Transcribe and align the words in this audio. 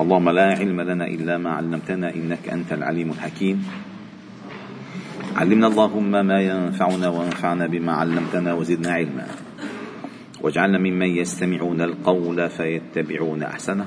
اللهم 0.00 0.30
لا 0.30 0.42
علم 0.42 0.80
لنا 0.80 1.06
إلا 1.06 1.38
ما 1.38 1.50
علمتنا 1.50 2.14
إنك 2.14 2.48
أنت 2.48 2.72
العليم 2.72 3.10
الحكيم. 3.10 3.64
علمنا 5.36 5.66
اللهم 5.66 6.10
ما 6.26 6.40
ينفعنا 6.40 7.08
وانفعنا 7.08 7.66
بما 7.66 7.92
علمتنا 7.92 8.54
وزدنا 8.54 8.92
علما. 8.92 9.26
واجعلنا 10.40 10.78
ممن 10.78 11.06
يستمعون 11.06 11.80
القول 11.80 12.50
فيتبعون 12.50 13.42
أحسنه. 13.42 13.86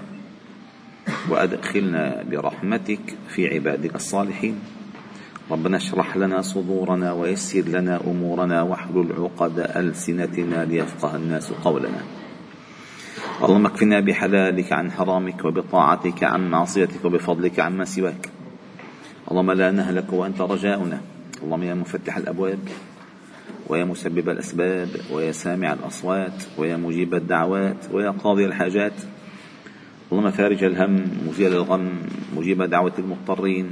وأدخلنا 1.29 2.23
برحمتك 2.31 3.17
في 3.29 3.47
عبادك 3.47 3.95
الصالحين. 3.95 4.55
ربنا 5.51 5.77
اشرح 5.77 6.17
لنا 6.17 6.41
صدورنا 6.41 7.13
ويسر 7.13 7.61
لنا 7.61 8.01
أمورنا 8.07 8.61
واحلل 8.61 9.09
عقد 9.17 9.59
ألسنتنا 9.59 10.65
ليفقه 10.65 11.15
الناس 11.15 11.51
قولنا. 11.51 12.01
اللهم 13.35 13.65
اكفنا 13.65 13.99
بحلالك 13.99 14.73
عن 14.73 14.91
حرامك 14.91 15.45
وبطاعتك 15.45 16.23
عن 16.23 16.49
معصيتك 16.49 17.05
وبفضلك 17.05 17.59
عما 17.59 17.85
سواك. 17.85 18.29
اللهم 19.31 19.51
لا 19.51 19.71
نهلك 19.71 20.13
وأنت 20.13 20.41
رجاؤنا. 20.41 21.01
اللهم 21.43 21.63
يا 21.63 21.73
مفتح 21.73 22.17
الأبواب 22.17 22.59
ويا 23.67 23.83
مسبب 23.83 24.29
الأسباب 24.29 24.89
ويا 25.11 25.31
سامع 25.31 25.73
الأصوات 25.73 26.43
ويا 26.57 26.77
مجيب 26.77 27.13
الدعوات 27.13 27.91
ويا 27.91 28.09
قاضي 28.09 28.45
الحاجات. 28.45 28.93
اللهم 30.11 30.31
فارج 30.31 30.63
الهم 30.63 31.03
مزيل 31.27 31.53
الغم 31.53 31.91
مجيب 32.35 32.63
دعوة 32.63 32.93
المضطرين. 32.99 33.71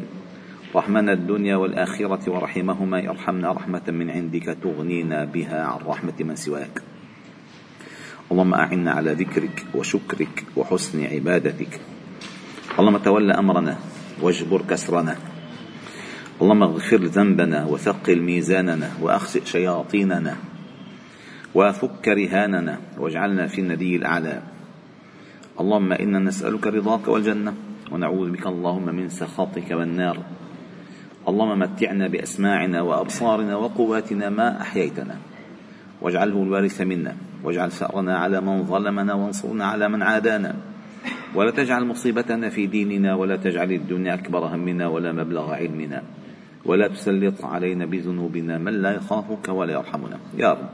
رحمنا 0.75 1.13
الدنيا 1.13 1.55
والآخرة 1.55 2.29
ورحمهما 2.29 3.09
ارحمنا 3.09 3.51
رحمة 3.51 3.87
من 3.87 4.09
عندك 4.09 4.57
تغنينا 4.63 5.25
بها 5.25 5.63
عن 5.63 5.79
رحمة 5.87 6.17
من 6.19 6.35
سواك. 6.35 6.92
اللهم 8.33 8.53
أعنا 8.53 8.91
على 8.91 9.13
ذكرك 9.13 9.65
وشكرك 9.75 10.45
وحسن 10.57 11.05
عبادتك. 11.05 11.81
اللهم 12.79 12.97
تول 12.97 13.31
أمرنا 13.31 13.77
واجبر 14.21 14.61
كسرنا. 14.61 15.15
اللهم 16.41 16.63
اغفر 16.63 16.97
ذنبنا 16.97 17.65
وثقل 17.65 18.21
ميزاننا 18.21 18.89
وأخسئ 19.01 19.45
شياطيننا 19.45 20.35
وفك 21.55 22.07
رهاننا 22.07 22.79
واجعلنا 22.97 23.47
في 23.47 23.61
الندي 23.61 23.95
الأعلى. 23.95 24.41
اللهم 25.59 25.93
إنا 25.93 26.19
نسألك 26.19 26.67
رضاك 26.67 27.07
والجنة 27.07 27.53
ونعوذ 27.91 28.31
بك 28.31 28.47
اللهم 28.47 28.85
من 28.95 29.09
سخطك 29.09 29.71
والنار. 29.71 30.17
اللهم 31.27 31.59
متعنا 31.59 32.07
بأسماعنا 32.07 32.81
وأبصارنا 32.81 33.55
وقواتنا 33.55 34.29
ما 34.29 34.61
أحييتنا. 34.61 35.17
واجعله 36.01 36.43
الوارث 36.43 36.81
منا. 36.81 37.15
واجعل 37.43 37.71
ثأرنا 37.71 38.17
على 38.17 38.41
من 38.41 38.63
ظلمنا 38.63 39.13
وانصرنا 39.13 39.65
على 39.65 39.89
من 39.89 40.01
عادانا. 40.01 40.55
ولا 41.35 41.51
تجعل 41.51 41.85
مصيبتنا 41.85 42.49
في 42.49 42.67
ديننا 42.67 43.15
ولا 43.15 43.35
تجعل 43.35 43.71
الدنيا 43.71 44.13
أكبر 44.13 44.45
همنا 44.45 44.87
ولا 44.87 45.11
مبلغ 45.11 45.53
علمنا. 45.53 46.03
ولا 46.65 46.87
تسلط 46.87 47.45
علينا 47.45 47.85
بذنوبنا 47.85 48.57
من 48.57 48.81
لا 48.81 48.91
يخافك 48.91 49.49
ولا 49.49 49.73
يرحمنا. 49.73 50.19
يا 50.37 50.51
رب. 50.51 50.69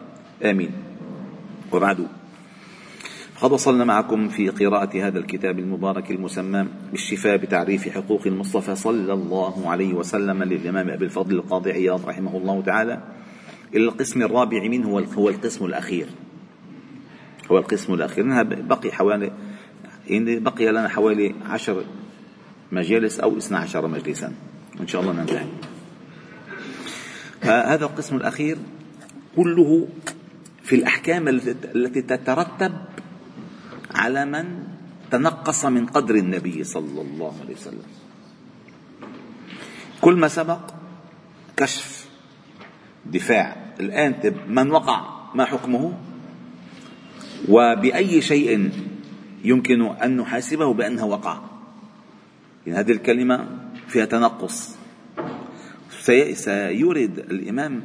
آمين. 0.45 0.72
وبعد. 1.72 2.08
قد 3.42 3.52
وصلنا 3.52 3.86
معكم 3.86 4.30
في 4.30 4.50
قراءة 4.50 5.08
هذا 5.08 5.20
الكتاب 5.20 5.59
المبارك 5.59 6.11
المسمى 6.11 6.66
بالشفاء 6.92 7.38
بتعريف 7.38 7.89
حقوق 7.89 8.22
المصطفى 8.26 8.76
صلى 8.76 9.14
الله 9.14 9.70
عليه 9.70 9.94
وسلم 9.94 10.44
للإمام 10.44 10.89
أبي 10.89 11.06
الفضل 11.06 11.36
القاضي 11.36 11.72
عياض 11.72 12.06
رحمه 12.06 12.38
الله 12.38 12.61
تعالى. 12.61 13.02
إلى 13.76 13.83
القسم 13.83 14.22
الرابع 14.22 14.67
منه 14.67 15.00
هو 15.16 15.30
القسم 15.30 15.66
الأخير. 15.66 16.08
هو 17.52 17.58
القسم 17.58 17.94
الأخير. 17.94 18.44
بقي 18.44 18.92
حوالي 18.92 19.31
يعني 20.08 20.39
بقي 20.39 20.72
لنا 20.72 20.88
حوالي 20.88 21.36
عشر 21.45 21.86
مجالس 22.72 23.19
أو 23.19 23.38
اثنا 23.38 23.58
عشر 23.58 23.88
مجلسا. 23.88 24.33
إن 24.80 24.88
شاء 24.88 25.02
الله 25.02 25.14
ننتهي. 25.14 25.47
هذا 27.42 27.86
القسم 27.86 28.16
الأخير 28.16 28.58
كله 29.36 29.88
في 30.64 30.76
الأحكام 30.76 31.27
التي 31.27 32.02
تترتب 32.02 32.73
على 33.95 34.26
من 34.26 34.64
تنقص 35.11 35.65
من 35.65 35.86
قدر 35.86 36.15
النبي 36.15 36.64
صلى 36.64 37.02
الله 37.02 37.33
عليه 37.42 37.55
وسلم. 37.55 37.83
كل 40.02 40.15
ما 40.15 40.27
سبق 40.27 40.59
كشف 41.58 42.09
دفاع. 43.05 43.55
الآن 43.80 44.36
من 44.48 44.71
وقع 44.71 45.02
ما 45.36 45.45
حكمه؟ 45.45 45.93
وبأي 47.48 48.22
شيء 48.22 48.72
يمكن 49.44 49.82
أن 49.82 50.17
نحاسبه 50.17 50.73
بأنه 50.73 51.05
وقع. 51.05 51.42
يعني 52.67 52.80
هذه 52.80 52.92
الكلمة 52.92 53.48
فيها 53.88 54.05
تنقص. 54.05 54.76
سيورد 56.33 57.20
الإمام 57.20 57.83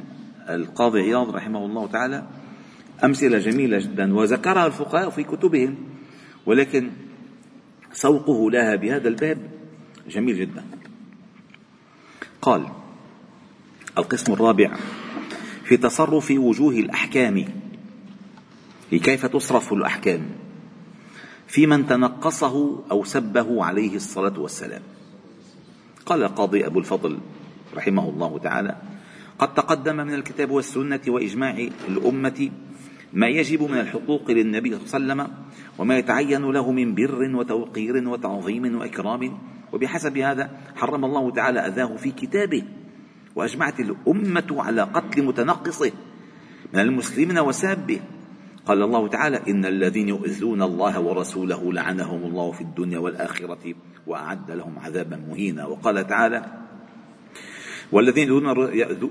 القاضي 0.49 1.01
عياض 1.01 1.35
رحمه 1.35 1.65
الله 1.65 1.87
تعالى 1.87 2.27
أمثلة 3.03 3.37
جميلة 3.37 3.77
جدا 3.77 4.13
وذكرها 4.13 4.67
الفقهاء 4.67 5.09
في 5.09 5.23
كتبهم 5.23 5.75
ولكن 6.45 6.91
سوقه 7.93 8.51
لها 8.51 8.75
بهذا 8.75 9.07
الباب 9.07 9.37
جميل 10.09 10.39
جدا. 10.39 10.63
قال 12.41 12.65
القسم 13.97 14.33
الرابع 14.33 14.77
في 15.63 15.77
تصرف 15.77 16.31
وجوه 16.31 16.73
الأحكام 16.73 17.45
كيف 18.91 19.25
تصرف 19.25 19.73
الأحكام؟ 19.73 20.21
في 21.47 21.67
من 21.67 21.87
تنقصه 21.87 22.83
أو 22.91 23.03
سبه 23.03 23.65
عليه 23.65 23.95
الصلاة 23.95 24.39
والسلام. 24.39 24.81
قال 26.05 26.23
قاضي 26.27 26.65
أبو 26.65 26.79
الفضل 26.79 27.17
رحمه 27.75 28.09
الله 28.09 28.39
تعالى 28.39 28.75
قد 29.39 29.53
تقدم 29.53 29.95
من 29.95 30.13
الكتاب 30.13 30.51
والسنة 30.51 31.01
وإجماع 31.07 31.67
الأمة 31.87 32.49
ما 33.13 33.27
يجب 33.27 33.63
من 33.63 33.79
الحقوق 33.79 34.31
للنبي 34.31 34.69
صلى 34.69 34.97
الله 34.97 35.13
عليه 35.13 35.23
وسلم 35.23 35.37
وما 35.77 35.97
يتعين 35.97 36.51
له 36.51 36.71
من 36.71 36.95
بر 36.95 37.35
وتوقير 37.35 38.07
وتعظيم 38.07 38.75
وإكرام. 38.75 39.37
وبحسب 39.73 40.17
هذا 40.17 40.51
حرم 40.75 41.05
الله 41.05 41.31
تعالى 41.31 41.59
أذاه 41.59 41.95
في 41.95 42.11
كتابه 42.11 42.63
وأجمعت 43.35 43.79
الأمة 43.79 44.47
على 44.51 44.81
قتل 44.81 45.23
متنقصه 45.23 45.91
من 46.73 46.79
المسلمين 46.79 47.39
وسابه 47.39 47.99
قال 48.65 48.83
الله 48.83 49.07
تعالى 49.07 49.39
إن 49.47 49.65
الذين 49.65 50.09
يؤذون 50.09 50.61
الله 50.61 50.99
ورسوله 50.99 51.73
لعنهم 51.73 52.23
الله 52.23 52.51
في 52.51 52.61
الدنيا 52.61 52.99
والآخرة 52.99 53.73
وأعد 54.07 54.51
لهم 54.51 54.79
عذابا 54.79 55.17
مهينا. 55.29 55.65
وقال 55.65 56.07
تعالى 56.07 56.45
والذين 57.91 58.29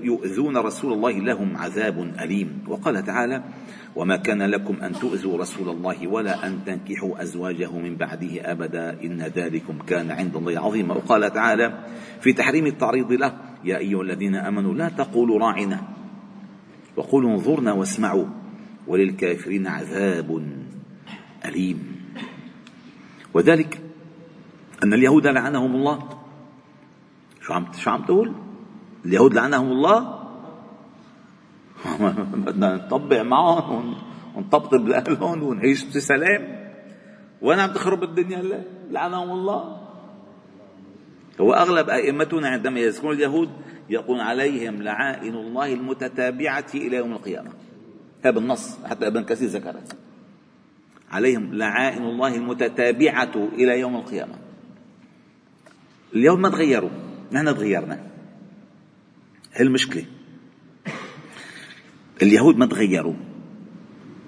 يؤذون 0.03 0.57
رسول 0.57 0.93
الله 0.93 1.11
لهم 1.11 1.57
عذاب 1.57 2.13
أليم. 2.19 2.63
وقال 2.67 3.03
تعالى 3.03 3.43
وما 3.95 4.15
كان 4.15 4.43
لكم 4.43 4.75
أن 4.83 4.91
تؤذوا 4.91 5.37
رسول 5.37 5.69
الله 5.69 6.07
ولا 6.07 6.47
أن 6.47 6.59
تنكحوا 6.65 7.21
أزواجه 7.21 7.71
من 7.71 7.95
بعده 7.95 8.51
أبدا 8.51 9.03
إن 9.03 9.21
ذلكم 9.21 9.77
كان 9.87 10.11
عند 10.11 10.35
الله 10.35 10.59
عظيما. 10.59 10.95
وقال 10.95 11.33
تعالى 11.33 11.79
في 12.21 12.33
تحريم 12.33 12.65
التعريض 12.65 13.11
له 13.11 13.33
يا 13.63 13.77
أيها 13.77 14.01
الذين 14.01 14.35
آمنوا 14.35 14.73
لا 14.73 14.89
تقولوا 14.89 15.39
راعنا 15.39 15.79
وقولوا 16.95 17.31
انظرنا 17.31 17.73
واسمعوا. 17.73 18.25
وللكافرين 18.87 19.67
عذاب 19.67 20.47
أليم. 21.45 21.95
وذلك 23.33 23.81
أن 24.83 24.93
اليهود 24.93 25.27
لعنهم 25.27 25.75
الله. 25.75 26.09
شو 27.41 27.53
عم 27.53 27.65
شو 27.77 27.89
عم 27.89 28.03
تقول؟ 28.03 28.33
اليهود 29.05 29.33
لعنهم 29.33 29.71
الله؟ 29.71 30.25
بدنا 32.45 32.75
نطبع 32.75 33.23
معهم 33.23 33.95
ونطبطب 34.35 34.87
لأهلهم 34.87 35.43
ونعيش 35.43 35.83
بسلام. 35.83 36.71
وين 37.41 37.59
عم 37.59 37.73
تخرب 37.73 38.03
الدنيا 38.03 38.39
هلا؟ 38.39 38.61
لعنهم 38.91 39.31
الله. 39.31 39.81
هو 41.41 41.53
أغلب 41.53 41.89
أئمتنا 41.89 42.47
عندما 42.49 42.79
يذكرون 42.79 43.13
اليهود 43.15 43.49
يقول 43.89 44.19
عليهم 44.21 44.81
لعائن 44.81 45.35
الله 45.35 45.73
المتتابعة 45.73 46.65
إلى 46.75 46.97
يوم 46.97 47.11
القيامة. 47.11 47.64
هذا 48.25 48.35
بالنص 48.35 48.77
حتى 48.85 49.07
ابن 49.07 49.23
كثير 49.23 49.47
ذكرها 49.47 49.83
عليهم 51.11 51.53
لعائن 51.53 52.03
الله 52.03 52.35
المتتابعة 52.35 53.35
إلى 53.35 53.79
يوم 53.79 53.95
القيامة. 53.95 54.35
اليوم 56.15 56.41
ما 56.41 56.49
تغيروا 56.49 56.89
نحن 57.31 57.45
تغيرنا. 57.45 58.07
هي 59.53 59.65
المشكلة؟ 59.65 60.05
اليهود 62.21 62.57
ما 62.57 62.65
تغيروا. 62.65 63.13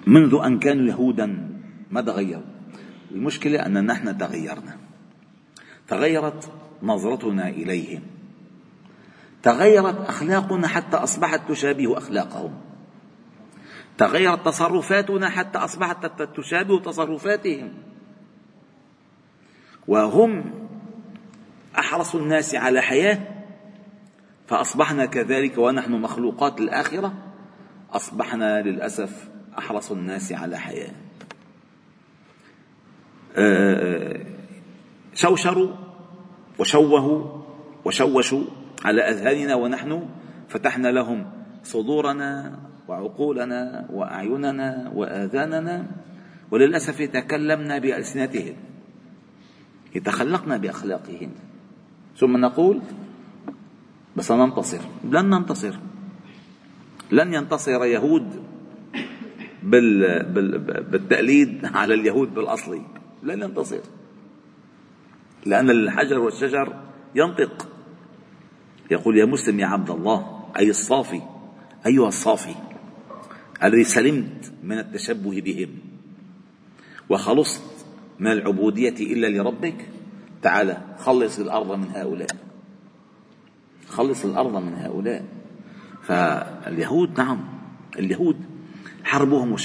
منذ 0.07 0.39
أن 0.45 0.59
كانوا 0.59 0.87
يهودا 0.87 1.49
ما 1.91 2.01
تغيروا. 2.01 2.43
المشكلة 3.11 3.65
أن 3.65 3.85
نحن 3.85 4.17
تغيرنا. 4.17 4.77
تغيرت 5.87 6.51
نظرتنا 6.83 7.49
إليهم. 7.49 8.01
تغيرت 9.43 10.09
أخلاقنا 10.09 10.67
حتى 10.67 10.97
أصبحت 10.97 11.51
تشابه 11.51 11.97
أخلاقهم. 11.97 12.66
تغيرت 13.97 14.45
تصرفاتنا 14.45 15.29
حتى 15.29 15.57
أصبحت 15.57 16.21
تشابه 16.21 16.79
تصرفاتهم. 16.79 17.73
وهم 19.87 20.51
أحرص 21.79 22.15
الناس 22.15 22.55
على 22.55 22.81
حياة 22.81 23.19
فأصبحنا 24.47 25.05
كذلك 25.05 25.57
ونحن 25.57 25.91
مخلوقات 25.91 26.59
الآخرة 26.59 27.13
أصبحنا 27.91 28.61
للأسف 28.61 29.29
أحرص 29.57 29.91
الناس 29.91 30.31
على 30.31 30.57
حياة. 30.57 30.91
آه، 33.35 34.21
شوشروا 35.13 35.75
وشوهوا 36.59 37.43
وشوشوا 37.85 38.43
على 38.85 39.01
أذهاننا 39.01 39.55
ونحن 39.55 40.09
فتحنا 40.49 40.87
لهم 40.87 41.31
صدورنا 41.63 42.59
وعقولنا 42.87 43.87
وأعيننا 43.93 44.91
وآذاننا 44.95 45.85
وللأسف 46.51 47.01
تكلمنا 47.01 47.77
بألسنتهم. 47.77 48.55
يتخلقنا 49.95 50.57
بأخلاقهم. 50.57 51.31
ثم 52.17 52.37
نقول 52.37 52.81
بس 54.15 54.31
ننتصر. 54.31 54.79
لن 55.03 55.29
ننتصر. 55.29 55.75
لن 57.11 57.33
ينتصر 57.33 57.85
يهود 57.85 58.43
بال... 59.63 60.23
بال... 60.23 60.59
بالتقليد 60.83 61.65
على 61.65 61.93
اليهود 61.93 62.33
بالأصلي 62.33 62.81
لن 63.23 63.41
ينتصر. 63.41 63.81
لأن 65.45 65.69
الحجر 65.69 66.19
والشجر 66.19 66.73
ينطق. 67.15 67.69
يقول 68.91 69.17
يا 69.17 69.25
مسلم 69.25 69.59
يا 69.59 69.65
عبد 69.65 69.89
الله 69.89 70.43
أي 70.57 70.69
الصافي؟ 70.69 71.21
أيها 71.85 72.07
الصافي؟ 72.07 72.55
الذي 73.63 73.83
سلمت 73.83 74.53
من 74.63 74.79
التشبه 74.79 75.41
بهم 75.41 75.69
وخلصت 77.09 77.85
من 78.19 78.31
العبودية 78.31 79.13
إلا 79.13 79.27
لربك. 79.27 79.89
تعال 80.41 80.77
خلص 80.97 81.39
الأرض 81.39 81.71
من 81.71 81.87
هؤلاء. 81.95 82.29
خلص 83.87 84.25
الأرض 84.25 84.55
من 84.57 84.73
هؤلاء. 84.73 85.25
فاليهود 86.03 87.19
نعم 87.19 87.39
اليهود 87.99 88.37
حربهم 89.03 89.55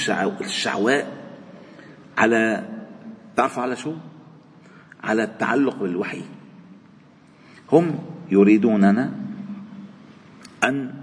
الشعواء 0.40 1.22
على 2.18 2.68
تعرفوا 3.36 3.62
على 3.62 3.76
شو؟ 3.76 3.94
على 5.04 5.24
التعلق 5.24 5.76
بالوحي. 5.76 6.22
هم 7.72 7.98
يريدوننا 8.30 9.12
أن 10.64 10.94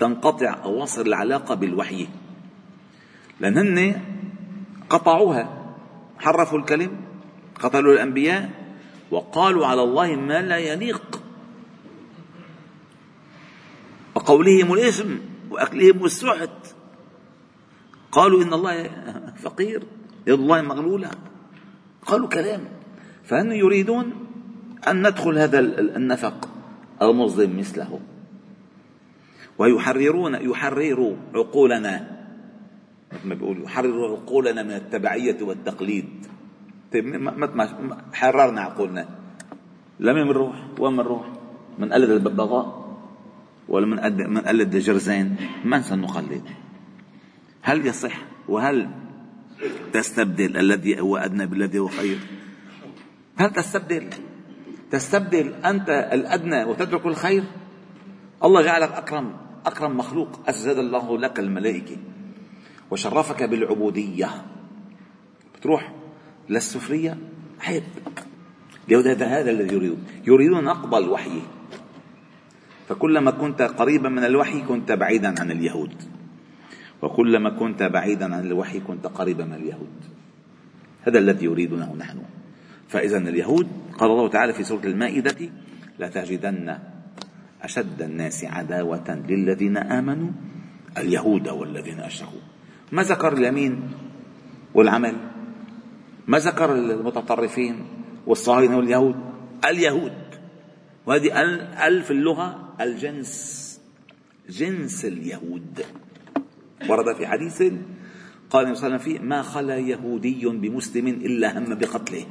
تنقطع 0.00 0.58
أواصر 0.64 1.06
العلاقة 1.06 1.54
بالوحي. 1.54 2.08
لأن 3.42 3.58
هن 3.58 4.00
قطعوها. 4.90 5.74
حرفوا 6.18 6.58
الكلم 6.58 6.90
قتلوا 7.60 7.92
الأنبياء 7.92 8.50
وقالوا 9.10 9.66
على 9.66 9.82
الله 9.82 10.16
ما 10.16 10.42
لا 10.42 10.58
يليق. 10.58 11.22
وقولهم 14.14 14.72
الإثم 14.72 15.10
وأكلهم 15.50 16.04
السحت. 16.04 16.74
قالوا 18.12 18.42
إن 18.42 18.52
الله 18.52 18.90
فقير 19.42 19.82
يد 20.26 20.38
الله 20.38 20.62
مغلولة 20.62 21.10
قالوا 22.06 22.28
كلام. 22.28 22.60
فهم 23.24 23.52
يريدون 23.52 24.12
أن 24.88 25.06
ندخل 25.06 25.38
هذا 25.38 25.58
النفق 25.96 26.48
المظلم 27.02 27.58
مثله. 27.58 28.00
ويحررون 29.58 30.34
يحرروا 30.34 31.16
عقولنا. 31.34 32.21
ما 33.24 33.34
بيقولوا. 33.34 33.64
يحرروا 33.64 34.18
عقولنا 34.18 34.62
من 34.62 34.70
التبعية 34.70 35.42
والتقليد. 35.42 36.26
طيب 36.92 37.04
ما 37.06 37.98
حررنا 38.12 38.60
عقولنا. 38.60 39.08
لمين 40.00 40.24
بنروح؟ 40.24 40.66
وين 40.78 40.96
بنروح؟ 40.96 41.26
بنقلد 41.78 42.10
الببغاء 42.10 42.96
ولا 43.68 43.86
من 43.86 44.32
من 44.32 44.40
قلد 44.40 44.74
الجرزين 44.74 45.36
من 45.64 45.82
سنقلد؟ 45.82 46.42
هل 47.62 47.86
يصح 47.86 48.16
وهل 48.48 48.90
تستبدل 49.92 50.56
الذي 50.56 51.00
هو 51.00 51.16
أدنى 51.16 51.46
بالذي 51.46 51.78
هو 51.78 51.88
خير؟ 51.88 52.18
هل 53.36 53.50
تستبدل؟ 53.50 54.08
تستبدل 54.90 55.54
أنت 55.64 55.88
الأدنى 55.88 56.64
وتترك 56.64 57.06
الخير؟ 57.06 57.44
الله 58.44 58.62
جعلك 58.62 58.92
أكرم 58.92 59.36
أكرم 59.66 59.96
مخلوق. 59.96 60.48
أسجد 60.48 60.76
الله 60.76 61.18
لك 61.18 61.38
الملائكة. 61.38 61.96
وشرفك 62.92 63.42
بالعبودية. 63.42 64.28
بتروح 65.54 65.92
للسفرية 66.48 67.18
عيب. 67.60 67.82
هذا 68.90 69.26
هذا 69.26 69.50
الذي 69.50 69.74
يريدون 69.74 70.04
يريدون 70.26 70.64
نقض 70.64 70.94
الوحي 70.94 71.42
فكلما 72.88 73.30
كنت 73.30 73.62
قريبا 73.62 74.08
من 74.08 74.24
الوحي 74.24 74.60
كنت 74.60 74.92
بعيدا 74.92 75.40
عن 75.40 75.50
اليهود. 75.50 75.94
وكلما 77.02 77.50
كنت 77.50 77.82
بعيدا 77.82 78.34
عن 78.34 78.46
الوحي 78.46 78.80
كنت 78.80 79.06
قريبا 79.06 79.44
من 79.44 79.54
اليهود. 79.54 79.98
هذا 81.02 81.18
الذي 81.18 81.44
يريدونه 81.44 81.94
نحن. 81.98 82.18
فإذا 82.88 83.18
اليهود 83.18 83.68
قال 83.98 84.10
الله 84.10 84.28
تعالى 84.28 84.52
في 84.52 84.64
سورة 84.64 84.84
المائدة 84.84 85.50
لتجدن 85.98 86.78
أشد 87.62 88.02
الناس 88.02 88.44
عداوة 88.44 89.24
للذين 89.28 89.76
آمنوا 89.76 90.30
اليهود 90.98 91.48
والذين 91.48 92.00
أشركوا. 92.00 92.51
ما 92.92 93.02
ذكر 93.02 93.32
اليمين 93.32 93.90
والعمل؟ 94.74 95.16
ما 96.26 96.38
ذكر 96.38 96.74
المتطرفين 96.74 97.84
والصهاينة 98.26 98.76
واليهود؟ 98.76 99.16
اليهود. 99.64 100.12
وهذه 101.06 101.42
ال 101.86 102.02
في 102.02 102.10
اللغة 102.10 102.74
الجنس. 102.80 103.80
جنس 104.48 105.04
اليهود. 105.04 105.84
ورد 106.88 107.16
في 107.16 107.26
حديث 107.26 107.62
قال 108.50 108.64
النبي 108.64 108.78
صلى 108.78 108.86
الله 108.86 108.94
عليه 108.94 108.94
وسلم 108.94 108.98
فيه 108.98 109.18
ما 109.18 109.42
خلا 109.42 109.76
يهودي 109.76 110.48
بمسلم 110.48 111.06
إلا 111.06 111.58
هم 111.58 111.74
بقتله. 111.74 112.26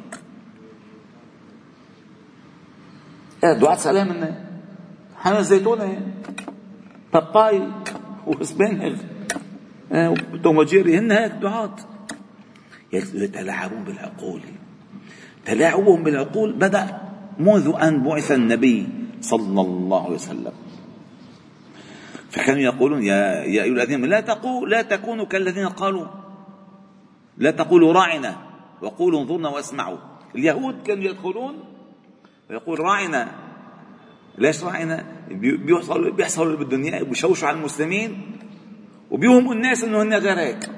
دعاء 3.43 3.77
سلام 3.77 4.07
منه 4.07 4.45
حنا 5.15 5.39
الزيتونة 5.39 6.13
باباي 7.13 7.67
وسبانغ 8.27 8.95
توم 10.43 10.57
وجيري 10.57 10.97
هن 10.97 11.11
هيك 11.11 11.31
دعاة 11.31 11.75
يتلاعبون 12.93 13.83
بالعقول. 13.83 14.41
تلاعبهم 15.45 16.03
بالعقول 16.03 16.53
بدأ 16.53 17.01
منذ 17.39 17.73
أن 17.81 18.03
بعث 18.03 18.31
النبي 18.31 18.87
صلى 19.21 19.61
الله 19.61 20.05
عليه 20.05 20.15
وسلم. 20.15 20.53
فكانوا 22.29 22.61
يقولون 22.61 23.03
يا 23.03 23.43
يا 23.43 23.63
أيها 23.63 23.73
الذين 23.73 24.05
لا 24.05 24.19
تقول 24.19 24.71
لا 24.71 24.81
تكونوا 24.81 25.25
كالذين 25.25 25.67
قالوا. 25.67 26.07
لا 27.37 27.51
تقولوا 27.51 27.93
راعنا 27.93 28.35
وقولوا 28.81 29.21
انظرنا 29.21 29.49
واسمعوا. 29.49 29.97
اليهود 30.35 30.83
كانوا 30.83 31.03
يدخلون 31.03 31.55
ويقول 32.49 32.79
راعنا. 32.79 33.31
ليش 34.37 34.63
راعنا؟ 34.63 35.05
بيحصلوا 35.67 36.11
بيحصلوا 36.11 36.73
اياه 36.73 37.03
بيشوشوا 37.03 37.47
على 37.47 37.57
المسلمين. 37.57 38.40
وبيوهموا 39.11 39.53
الناس 39.53 39.83
إنه 39.83 40.01
هن 40.01 40.13
غير 40.13 40.39
هيك 40.39 40.69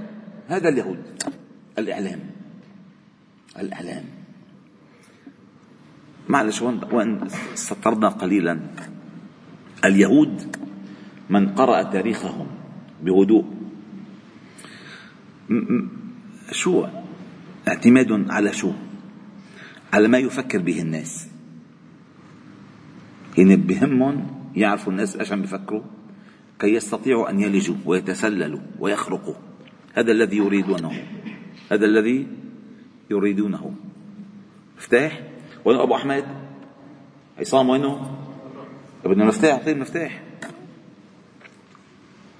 هذا 0.47 0.69
اليهود. 0.69 1.03
الإعلام. 1.79 2.19
الإعلام. 3.59 4.03
معلش 6.29 6.61
وين 6.61 6.81
وين 6.91 7.19
سطرنا 7.55 8.09
قليلا. 8.09 8.59
اليهود 9.85 10.55
من 11.29 11.49
قرأ 11.49 11.83
تاريخهم 11.83 12.47
بهدوء. 13.03 13.45
شو؟ 16.51 16.87
اعتماد 17.67 18.31
على 18.31 18.53
شو؟ 18.53 18.71
على 19.93 20.07
ما 20.07 20.17
يفكر 20.17 20.61
به 20.61 20.81
الناس. 20.81 21.27
يعني 23.37 23.55
بهمهم 23.55 24.27
يعرفوا 24.55 24.91
الناس 24.91 25.15
إيش 25.15 25.31
عم 25.31 25.41
بيفكروا 25.41 25.81
كي 26.63 26.73
يستطيعوا 26.73 27.29
أن 27.29 27.39
يلجوا 27.39 27.75
ويتسللوا 27.85 28.59
ويخرقوا 28.79 29.33
هذا 29.93 30.11
الذي 30.11 30.37
يريدونه. 30.37 31.03
هذا 31.71 31.85
الذي 31.85 32.27
يريدونه. 33.11 33.75
مفتاح؟ 34.77 35.21
وين 35.65 35.77
أبو 35.77 35.95
أحمد؟ 35.95 36.25
عصام 37.39 37.69
وينه؟ 37.69 38.17
بدنا 39.05 39.25
مفتاح 39.25 39.53
اعطيه 39.53 39.73
مفتاح؟ 39.73 40.23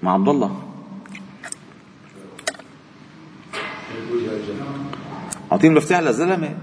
مع 0.02 0.12
عبد 0.12 0.28
الله. 0.28 0.62
اعطيه 5.52 5.68
المفتاح 5.68 6.00
للزلمه 6.00 6.58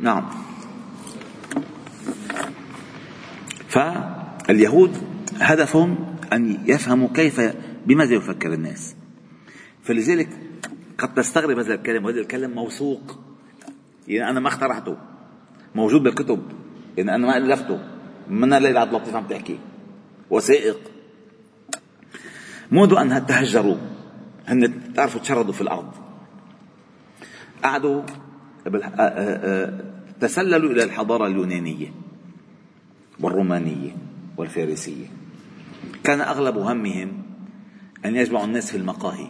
نعم. 0.00 0.50
فاليهود 3.70 4.96
هدفهم 5.40 6.16
أن 6.32 6.58
يفهموا 6.66 7.08
كيف 7.14 7.40
بماذا 7.86 8.14
يفكر 8.14 8.52
الناس. 8.54 8.96
فلذلك 9.82 10.28
قد 10.98 11.14
تستغرب 11.14 11.58
هذا 11.58 11.74
الكلام 11.74 12.04
وهذا 12.04 12.20
الكلام 12.20 12.50
موثوق. 12.50 13.18
يعني 14.08 14.30
أنا 14.30 14.40
ما 14.40 14.48
اخترعته 14.48 14.96
موجود 15.74 16.02
بالكتب. 16.02 16.42
يعني 16.96 17.14
أنا 17.14 17.26
ما 17.26 17.36
ألفته. 17.36 17.80
من 18.28 18.52
الليل 18.52 18.76
عبد 18.76 18.94
اللطيف 18.94 19.14
عم 19.14 19.26
تحكي؟ 19.26 19.58
وثائق. 20.30 20.78
منذ 22.70 22.94
أن 22.94 23.26
تهجروا 23.26 23.76
هن 24.46 24.92
تعرفوا 24.94 25.20
تشردوا 25.20 25.52
في 25.52 25.60
الأرض. 25.60 25.92
قعدوا 27.64 28.02
تسللوا 30.20 30.70
إلى 30.70 30.84
الحضارة 30.84 31.26
اليونانية. 31.26 31.92
والرومانية 33.20 33.90
والفارسية. 34.36 35.06
كان 36.04 36.20
أغلب 36.20 36.58
همهم 36.58 37.22
أن 38.04 38.16
يجمعوا 38.16 38.44
الناس 38.44 38.70
في 38.70 38.76
المقاهي. 38.76 39.26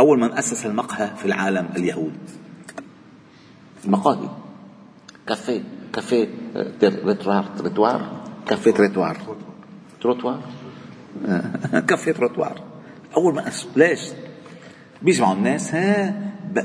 أول 0.00 0.20
من 0.20 0.32
أسس 0.32 0.66
المقهى 0.66 1.16
في 1.16 1.24
العالم 1.24 1.68
اليهود. 1.76 2.18
المقاهي. 3.84 4.28
café 5.26 5.62
café 5.92 6.28
trottoir 6.82 7.44
trottoir 7.58 8.22
café 8.46 8.70
trottoir 8.70 9.16
trottoir؟ 10.00 10.42
café 11.88 12.12
trottoir. 12.12 12.62
أول 13.16 13.34
ما 13.34 13.48
أسس 13.48 13.68
ليش؟ 13.76 14.00
بيسمعوا 15.02 15.34
الناس 15.34 15.74
ها 15.74 16.14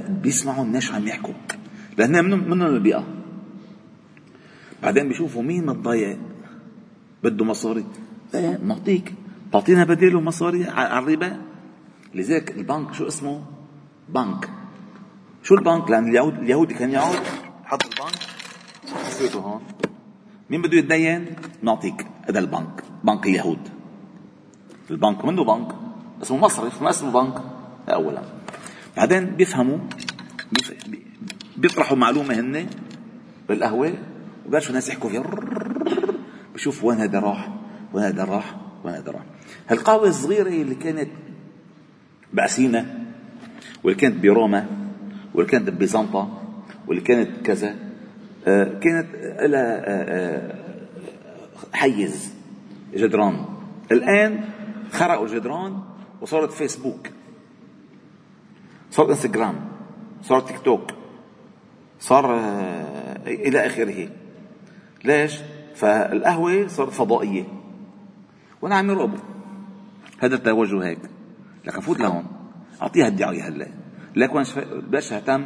بيسمعوا 0.10 0.64
الناس 0.64 0.84
شو 0.84 0.94
عم 0.94 1.08
يحكوا. 1.08 1.34
لأنها 1.98 2.22
منهم 2.22 2.50
منهم 2.50 2.68
البيئة. 2.68 3.04
بعدين 4.86 5.08
بيشوفوا 5.08 5.42
مين 5.42 5.66
متضايق 5.66 6.20
بده 7.24 7.46
مصاري. 7.46 7.86
إيه 8.36 8.60
نعطيك. 8.64 9.14
تعطينا 9.52 9.84
بديله 9.84 10.22
مصاري 10.22 10.70
على 10.70 11.00
الربا 11.00 11.42
لذلك 12.14 12.58
البنك 12.58 12.94
شو 12.94 13.08
اسمه؟ 13.08 13.42
بنك. 14.10 14.50
شو 15.44 15.56
البنك؟ 15.56 15.90
لأن 15.90 16.08
اليهود 16.10 16.38
اليهودي 16.38 16.74
كان 16.74 16.92
يقعد 16.92 17.20
حط 17.64 17.84
البنك. 17.86 18.20
حطيته 18.94 19.40
هون. 19.40 19.62
مين 20.50 20.62
بده 20.62 20.78
يتدين؟ 20.78 21.26
نعطيك. 21.62 22.08
هذا 22.30 22.40
البنك. 22.40 22.84
بنك 23.04 23.26
اليهود. 23.26 23.60
البنك 24.92 25.26
منه 25.26 25.44
بنك؟ 25.44 25.76
اسمه 26.22 26.38
مصرف 26.38 26.82
ما 26.82 26.90
اسمه 26.90 27.12
بنك. 27.12 27.42
اولا. 27.90 28.22
بعدين 28.98 29.26
بيفهموا. 29.26 29.78
بيطرحوا 31.58 31.98
معلومة 31.98 32.40
هن. 32.40 32.68
بالقهوه 33.50 33.94
وبلشوا 34.48 34.70
الناس 34.70 34.90
يحكوا 34.90 35.10
فيها 35.10 35.24
بشوف 36.54 36.84
وين 36.84 36.98
هذا 36.98 37.20
راح 37.20 37.50
وين 37.94 38.06
هذا 38.06 38.24
راح 38.24 38.56
وين 38.84 38.96
هذا 38.96 39.12
راح. 39.12 39.22
هالقهوة 39.68 40.08
الصغيرة 40.08 40.48
اللي 40.48 40.76
كانت 40.76 41.10
بأثينا 42.34 43.06
واللي 43.84 44.00
كانت 44.00 44.24
بروما 44.24 44.66
واللي 45.34 45.52
كانت 45.52 45.70
ببيزنطة 45.70 46.42
واللي 46.88 47.02
كانت 47.02 47.46
كذا. 47.46 47.76
آه، 48.48 48.80
كانت 48.80 49.08
لها 49.42 49.78
آه، 49.78 49.84
آه، 49.88 50.56
حيز 51.74 52.34
جدران. 52.94 53.46
الآن 53.92 54.46
خرقوا 54.92 55.26
الجدران 55.26 55.80
وصارت 56.22 56.52
فيسبوك 56.52 57.10
صار 58.92 59.10
انستغرام 59.10 59.56
صار 60.22 60.40
تيك 60.40 60.60
توك 60.60 60.92
صار 62.00 62.40
إلى 63.28 63.66
آخره. 63.66 64.10
ليش؟ 65.06 65.40
فالقهوة 65.76 66.68
صارت 66.68 66.94
فضائية. 66.94 67.44
وأنا 68.62 68.76
عم 68.76 68.90
يراقبوا 68.90 69.20
هذا 70.20 70.36
التوجه 70.36 70.86
هيك. 70.86 71.00
لك 71.66 71.80
فوت 71.80 72.00
لهون. 72.00 72.26
أعطيها 72.82 73.08
الدعاية 73.08 73.48
هلأ. 73.48 73.68
لك 74.16 74.36
وين 74.36 74.46
بلش 74.90 75.14
أهتم. 75.14 75.46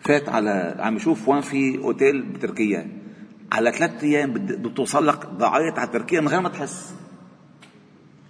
فات 0.00 0.28
على 0.28 0.76
عم 0.78 0.96
يشوف 0.96 1.28
وين 1.28 1.40
في 1.40 1.78
أوتيل 1.78 2.22
بتركيا. 2.22 2.88
على 3.52 3.72
ثلاث 3.72 4.04
أيام 4.04 4.32
بده 4.32 4.70
توصل 4.70 5.06
لك 5.06 5.26
دعاية 5.38 5.72
على 5.72 5.88
تركيا 5.88 6.20
من 6.20 6.28
غير 6.28 6.40
ما 6.40 6.48
تحس. 6.48 6.94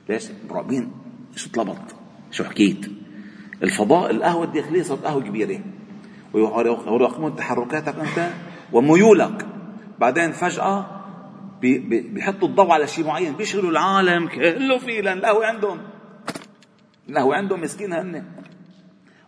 ليش؟ 0.09 0.28
مراقبين 0.50 0.92
شو 1.37 1.50
طلبت؟ 1.50 1.95
شو 2.30 2.45
حكيت؟ 2.45 2.90
الفضاء 3.62 4.11
القهوة 4.11 4.45
الداخلية 4.45 4.83
صارت 4.83 5.04
قهوة 5.04 5.23
كبيرة. 5.23 5.61
ويراقبون 6.35 7.37
تحركاتك 7.37 7.95
أنت 7.99 8.30
وميولك. 8.73 9.47
بعدين 9.98 10.32
فجأة 10.32 10.86
بيحطوا 11.60 12.48
الضوء 12.48 12.70
على 12.70 12.86
شيء 12.86 13.06
معين 13.06 13.32
بيشغلوا 13.32 13.70
العالم 13.70 14.28
كله 14.28 14.78
فيه 14.78 15.00
لأن 15.00 15.18
القهوة 15.18 15.46
عندهم. 15.46 15.78
القهوة 17.08 17.36
عندهم 17.36 17.60
مسكين 17.60 17.92
هن. 17.92 18.24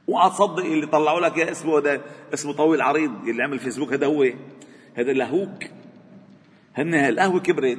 اوعى 0.09 0.31
تصدق 0.31 0.65
اللي 0.65 0.87
طلعوا 0.87 1.21
لك 1.21 1.37
يا 1.37 1.51
اسمه 1.51 1.79
هذا 1.79 2.01
اسمه 2.35 2.53
طويل 2.53 2.83
عريض 2.83 3.29
اللي 3.29 3.43
عمل 3.43 3.59
فيسبوك 3.59 3.93
هذا 3.93 4.07
هو. 4.07 4.27
هذا 4.95 5.13
لهوك 5.13 5.65
هن 6.75 6.95
القهوة 6.95 7.41
كبرت. 7.41 7.79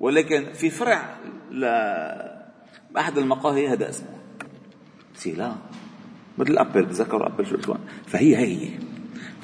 ولكن 0.00 0.52
في 0.52 0.70
فرع 0.70 1.16
لأحد 1.50 3.18
المقاهي 3.18 3.68
هذا 3.68 3.88
اسمه. 3.88 4.08
سيلا 5.14 5.52
مثل 6.38 6.58
أبل 6.58 6.82
بتذكروا 6.82 7.26
أبل 7.26 7.46
شو 7.46 7.58
اسمه 7.58 7.78
فهي 8.06 8.36
هي. 8.36 8.85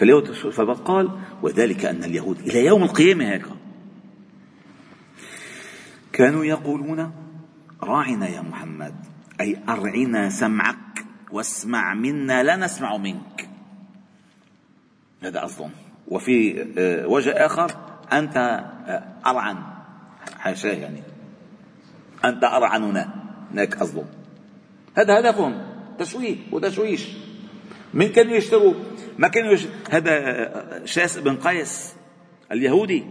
فاليهود 0.03 0.33
فقال 0.33 1.11
وذلك 1.43 1.85
أن 1.85 2.05
اليهود 2.05 2.39
إلى 2.39 2.65
يوم 2.65 2.83
القيامة 2.83 3.25
هيك 3.25 3.45
كانوا 6.13 6.45
يقولون 6.45 7.13
راعنا 7.83 8.29
يا 8.29 8.41
محمد 8.41 8.95
أي 9.41 9.59
أرعنا 9.69 10.31
سمعك 10.31 11.05
واسمع 11.31 11.95
منا 11.95 12.43
لا 12.43 12.57
نسمع 12.57 12.97
منك. 12.97 13.49
هذا 15.23 15.41
قصدهم 15.41 15.71
وفي 16.09 16.67
آه، 16.79 17.07
وجه 17.07 17.31
آخر 17.31 17.71
أنت 18.13 18.37
آه، 18.37 19.03
أرعن. 19.27 19.57
حاشاه 20.39 20.73
يعني. 20.73 21.03
أنت 22.25 22.45
أرعننا 22.45 23.15
هناك 23.53 23.75
قصدهم 23.75 24.07
هذا 24.97 25.21
هدفهم 25.21 25.63
تشويه 25.99 26.37
وتشويش. 26.53 27.09
من 27.95 28.09
كانوا 28.09 28.37
يشتروا؟ 28.37 28.75
ما 29.23 29.29
كانوا 29.29 29.53
يش... 29.53 29.67
هذا 29.91 30.85
شاس 30.85 31.19
بن 31.19 31.37
قيس 31.37 31.95
اليهودي 32.53 33.05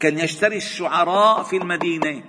كان 0.00 0.18
يشتري 0.18 0.56
الشعراء 0.56 1.42
في 1.42 1.56
المدينة. 1.56 2.22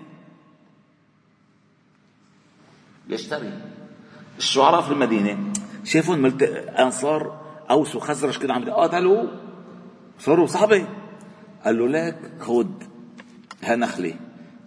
يشتري 3.10 3.54
الشعراء 4.38 4.82
في 4.82 4.92
المدينة. 4.92 5.54
شافوا 5.84 6.16
ملت... 6.16 6.44
أنصار 6.80 7.42
أوس 7.70 7.96
وخزرج 7.96 8.38
كده 8.38 8.54
عم 8.54 8.62
يتقاتلوا 8.62 9.28
صاروا 10.20 10.48
صحبة 10.48 10.88
قال 11.66 11.78
له 11.80 11.88
لك 11.88 12.32
خد 12.40 12.84
ها 13.64 13.76
نخلة 13.76 14.14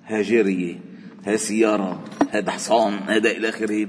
ها 0.06 0.22
جارية 0.22 0.80
ها 1.26 1.36
سيارة 1.36 2.04
هذا 2.30 2.50
حصان 2.50 2.92
هذا 2.92 3.30
إلى 3.30 3.48
آخره. 3.48 3.88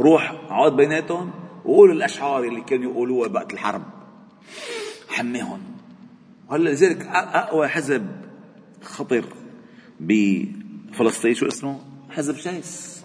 روح 0.00 0.30
اقعد 0.30 0.76
بيناتهم. 0.76 1.45
وقولوا 1.66 1.94
الأشعار 1.94 2.44
اللي 2.44 2.60
كانوا 2.60 2.92
يقولوها 2.92 3.28
وقت 3.28 3.52
الحرب. 3.52 3.82
حميهم. 5.08 5.62
وهلا 6.48 6.70
لذلك 6.70 7.06
أقوى 7.06 7.68
حزب 7.68 8.06
خطر 8.82 9.24
بفلسطين 10.00 11.34
شو 11.34 11.46
اسمه؟ 11.46 11.80
حزب 12.10 12.36
شايس. 12.36 13.04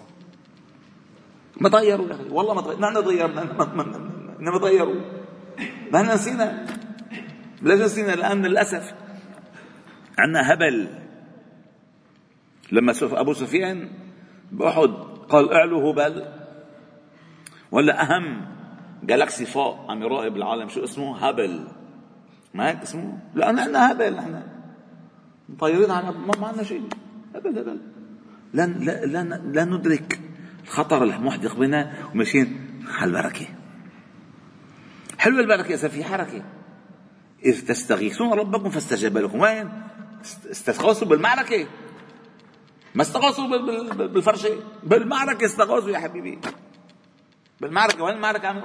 ما 1.60 1.68
طيروا 1.68 2.08
يا 2.08 2.14
أخي. 2.14 2.28
والله 2.30 2.54
ما 2.54 2.60
طيروا 2.60 2.80
نحن 2.80 3.02
طيرنا 3.02 3.42
انما 4.40 4.58
طيروا. 4.58 5.00
نحن 5.92 6.14
نسينا. 6.14 6.66
ليش 7.62 7.80
نسينا؟ 7.80 8.12
لأن 8.12 8.46
للأسف 8.46 8.94
عندنا 10.18 10.52
هبل. 10.52 10.88
لما 12.72 12.94
أبو 13.02 13.32
سفيان 13.32 13.90
بأحد 14.52 14.90
قال 15.28 15.52
اعلوا 15.52 15.92
هبل. 15.92 16.24
ولا 17.70 18.02
أهم 18.02 18.51
جالاكسي 19.02 19.46
فوق 19.46 19.90
عم 19.90 20.02
يراقب 20.02 20.36
العالم. 20.36 20.68
شو 20.68 20.84
اسمه؟ 20.84 21.28
هابل. 21.28 21.68
ما 22.54 22.68
هيك 22.68 22.82
اسمه؟ 22.82 23.18
لأن 23.34 23.58
إحنا 23.58 23.92
هبل 23.92 24.14
نحن 24.14 24.42
مطيرين 25.48 25.90
على 25.90 26.14
ما 26.40 26.46
عندنا 26.46 26.62
شيء. 26.62 26.82
هبل 27.34 27.58
هبل 27.58 27.80
لن 28.54 28.72
لن 29.04 29.52
لا 29.52 29.64
ندرك 29.64 30.20
الخطر 30.64 31.04
المحدق 31.04 31.56
بنا. 31.56 31.92
وماشيين. 32.14 32.68
على 32.88 33.08
البركه 33.08 33.46
حلوة 35.18 35.40
البركة 35.40 35.74
اذا 35.74 35.88
في 35.88 36.04
حركة. 36.04 36.44
إذ 37.44 37.66
تستغيثون 37.66 38.32
ربكم 38.32 38.70
فاستجاب 38.70 39.18
لكم. 39.18 39.40
وين؟ 39.40 39.82
استغاثوا 40.50 41.08
بالمعركة. 41.08 41.66
ما 42.94 43.02
استغاثوا 43.02 43.46
بالفرشة. 44.06 44.48
بالمعركة 44.82 45.44
استغاثوا 45.44 45.90
يا 45.90 45.98
حبيبي. 45.98 46.38
بالمعركة 47.62 48.02
وين 48.02 48.14
المعركة 48.14 48.62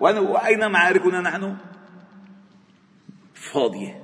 وين 0.00 0.18
وأين 0.18 0.70
معاركنا 0.70 1.20
نحن؟ 1.20 1.56
فاضية. 3.34 4.02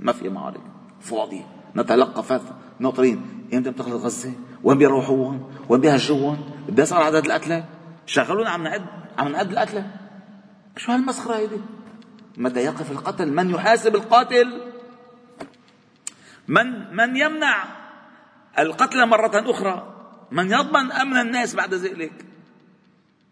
ما 0.00 0.12
في 0.12 0.28
معارك. 0.28 0.60
فاضية. 1.00 1.46
نتلقى 1.76 2.40
ناطرين 2.78 3.48
إمتى 3.54 3.70
بتخلص 3.70 4.04
غزة؟ 4.04 4.32
وين 4.64 4.78
بيروحون 4.78 5.54
وين 5.68 5.80
بيهجوهم 5.80 6.50
قد 6.68 6.80
صار 6.80 7.02
عدد 7.02 7.24
القتلى 7.24 7.64
شغلونا 8.06 8.50
عم 8.50 8.62
نعد 8.62 8.86
عم 9.18 9.28
نعد 9.28 9.50
القتلى 9.50 9.84
شو 10.76 10.92
هالمسخرة 10.92 11.36
هيدي؟ 11.36 11.60
متى 12.36 12.60
يقف 12.60 12.90
القتل. 12.90 13.32
من 13.32 13.50
يحاسب 13.50 13.94
القاتل؟ 13.96 14.72
من 16.48 16.96
من 16.96 17.16
يمنع 17.16 17.64
القتل 18.58 19.06
مرة 19.06 19.50
أخرى؟ 19.50 19.94
من 20.30 20.52
يضمن 20.52 20.92
أمن 20.92 21.16
الناس 21.16 21.54
بعد 21.54 21.74
ذلك؟ 21.74 22.35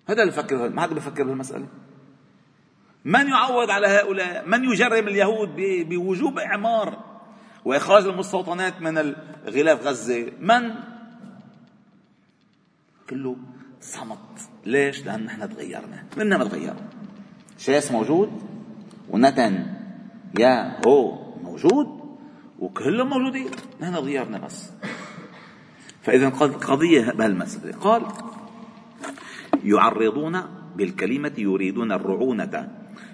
هذا 0.09 0.23
اللي 0.23 0.33
بفكر 0.33 0.69
ما 0.69 0.83
حدا 0.83 0.95
بفكر 0.95 1.25
بالمسألة 1.25 1.67
من 3.05 3.29
يعوض 3.29 3.71
على 3.71 3.87
هؤلاء؟ 3.87 4.49
من 4.49 4.65
يجرم 4.65 5.09
اليهود 5.09 5.49
بوجوب 5.89 6.39
إعمار 6.39 7.05
وإخراج 7.65 8.07
المستوطنات 8.07 8.83
من 8.83 9.15
غلاف 9.47 9.87
غزة؟ 9.87 10.33
من؟ 10.41 10.75
كله 13.11 13.37
صمت. 13.81 14.19
ليش؟ 14.67 15.07
لأن 15.07 15.25
نحن 15.25 15.49
تغيرنا. 15.49 16.05
منا 16.17 16.39
ما 16.39 16.45
تغير. 16.45 16.75
شاس 17.59 17.93
موجود 17.93 18.43
ونتن. 19.11 19.67
يا 20.39 20.81
هو 20.87 21.19
موجود 21.43 22.17
وكلهم 22.59 23.09
موجودين. 23.09 23.51
نحن 23.81 23.95
تغيرنا 23.95 24.39
بس. 24.39 24.71
فإذا 26.03 26.29
القضية 26.29 27.13
بهالمسألة. 27.13 27.77
قال 27.79 28.03
يعرضون 29.65 30.41
بالكلمة 30.77 31.33
يريدون 31.39 31.93
الرعونة. 31.93 32.69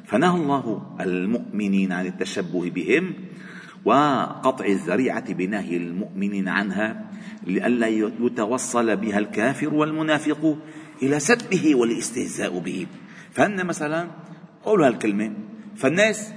فنهى 0.05 0.37
الله 0.37 0.97
المؤمنين 1.01 1.93
عن 1.93 2.07
التشبه 2.07 2.71
بهم 2.71 3.15
وقطع 3.85 4.65
الذريعة 4.65 5.33
بنهي 5.33 5.77
المؤمنين 5.77 6.49
عنها 6.49 7.11
لئلا 7.47 7.87
يتوصل 7.87 8.97
بها 8.97 9.19
الكافر 9.19 9.75
والمنافق 9.75 10.59
إلى 11.03 11.21
سبه 11.21 11.75
والاستهزاء 11.75 12.59
به. 12.59 12.87
فهن 13.33 13.67
مثلا 13.67 14.11
قولوا 14.65 14.87
هالكلمة 14.87 15.33
فالناس 15.77 16.33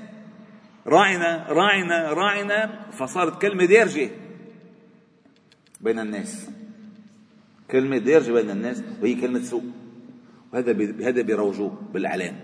راعنا 0.88 1.46
راعنا 1.50 2.14
راعنا 2.14 2.90
فصارت 2.92 3.42
كلمة 3.42 3.66
دارجة 3.66 4.10
بين 5.82 6.00
الناس. 6.00 6.50
كلمة 7.72 7.98
دارجة 7.98 8.32
بين 8.32 8.50
الناس 8.50 8.84
وهي 9.02 9.16
كلمة 9.16 9.40
سوء. 9.40 9.64
وهذا 10.54 10.72
هذا 11.08 11.22
بيروجوه 11.22 11.78
بالإعلام. 11.94 12.36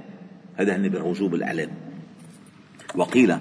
هذا 0.56 0.76
هن 0.76 0.90
بيروجوه 0.90 1.30
بالإعلام 1.30 1.70
وقيل 2.96 3.38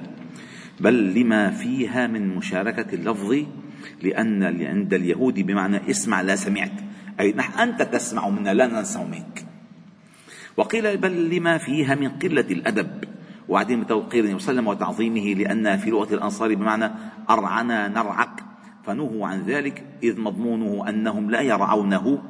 بل 0.81 1.15
لما 1.15 1.51
فيها 1.51 2.07
من 2.07 2.29
مشاركة 2.29 2.95
اللفظ 2.95 3.37
لأن 4.03 4.43
عند 4.63 4.95
اليهود 4.95 5.41
بمعنى 5.41 5.91
اسمع 5.91 6.21
لا 6.21 6.37
سمعت. 6.37 6.73
أي 7.21 7.33
نحن 7.33 7.59
أنت 7.61 7.83
تسمع 7.83 8.29
منا 8.29 8.55
لا 8.55 8.81
نسمع 8.81 9.05
منك. 9.05 9.45
وقيل 10.57 10.97
بل 10.97 11.31
لما 11.37 11.59
فيها 11.59 11.95
من 11.95 12.09
قلة 12.09 12.47
الأدب 12.51 13.05
وعدم 13.49 13.83
توقير 13.83 14.25
النبي 14.25 14.39
صلى 14.39 14.51
الله 14.51 14.71
عليه 14.71 14.71
وسلم 14.71 14.89
وتعظيمه 14.89 15.35
لأن 15.35 15.77
في 15.77 15.91
لغة 15.91 16.15
الأنصار 16.15 16.55
بمعنى 16.55 16.91
أرعنا 17.31 17.89
نرعك. 17.89 18.41
فنهوا 18.87 19.27
عن 19.27 19.43
ذلك 19.43 19.85
إذ 20.03 20.21
مضمونه 20.21 20.89
أنهم 20.89 21.31
لا 21.31 21.41
يرعونه 21.41 22.23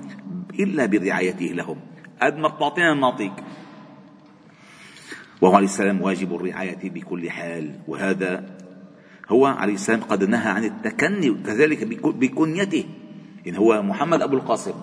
إلا 0.61 0.87
برعايته 0.87 1.47
لهم. 1.47 1.76
قد 2.23 2.37
ما 2.37 2.49
بتعطينا 2.49 2.95
نعطيك 2.95 3.33
وهو 5.41 5.55
عليه 5.55 5.67
السلام 5.67 6.03
واجب 6.03 6.35
الرعاية 6.35 6.91
بكل 6.91 7.31
حال. 7.31 7.81
وهذا 7.89 8.57
هو 9.29 9.47
عليه 9.47 9.75
السلام 9.75 10.01
قد 10.01 10.25
نهى 10.25 10.49
عن 10.49 10.65
التكني 10.65 11.35
كذلك 11.47 11.85
بكنيته. 12.05 12.85
إن 13.47 13.55
هو 13.57 13.83
محمد 13.83 14.23
أبو 14.23 14.37
القاسم. 14.37 14.75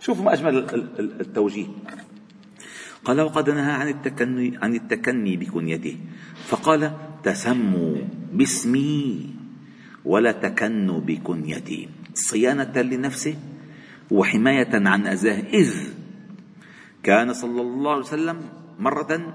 شوفوا 0.00 0.24
ما 0.24 0.32
أجمل 0.32 0.56
التوجيه. 0.98 1.66
قال 3.04 3.20
وقد 3.20 3.50
نهى 3.50 3.72
عن 3.72 3.88
التكني 3.88 4.58
عن 4.62 4.74
التكني 4.74 5.36
بكنيته. 5.36 5.96
فقال 6.46 6.92
تسموا 7.22 7.96
باسمي 8.32 9.30
ولا 10.04 10.32
تكنوا 10.32 11.00
بكنيتي. 11.00 11.88
صيانة 12.14 12.82
لنفسه 12.82 13.36
وحماية 14.10 14.70
عن 14.72 15.06
أذاه 15.06 15.40
إذ 15.40 16.03
كان 17.04 17.32
صلى 17.32 17.60
الله 17.60 17.90
عليه 17.90 18.02
وسلم 18.02 18.38
مرة 18.78 19.34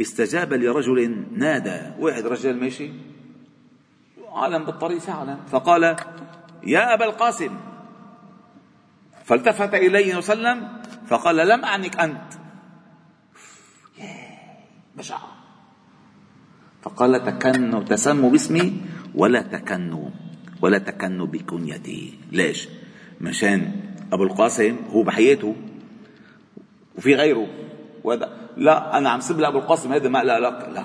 استجاب 0.00 0.52
لرجل 0.52 1.26
نادى. 1.32 1.80
واحد 2.00 2.26
رجل 2.26 2.60
ماشي 2.60 2.90
عالم 4.32 4.64
بالطريق 4.64 4.98
فعلا. 4.98 5.36
فقال 5.52 5.96
يا 6.66 6.94
أبا 6.94 7.04
القاسم. 7.04 7.52
فالتفت 9.24 9.74
إليه 9.74 10.16
وسلم 10.16 10.68
فقال 11.06 11.36
لم 11.36 11.64
أعنك 11.64 11.96
أنت. 11.96 12.30
بشع. 14.96 15.18
فقال 16.82 17.24
تكنوا 17.24 17.82
تسموا 17.82 18.30
باسمي 18.30 18.80
ولا 19.14 19.42
تكنوا 19.42 20.08
ولا 20.62 20.78
تكنوا 20.78 21.26
بكنيتي. 21.26 22.18
ليش؟ 22.32 22.68
مشان 23.20 23.72
أبو 24.12 24.24
القاسم 24.24 24.76
هو 24.90 25.02
بحياته 25.02 25.56
وفي 26.98 27.14
غيره. 27.14 27.46
وهذا 28.04 28.28
لا 28.56 28.98
أنا 28.98 29.10
عم 29.10 29.20
سب 29.20 29.40
أبو 29.40 29.58
القاسم 29.58 29.92
هذا 29.92 30.08
ما 30.08 30.24
لا 30.24 30.40
لا 30.40 30.50
لا. 30.72 30.84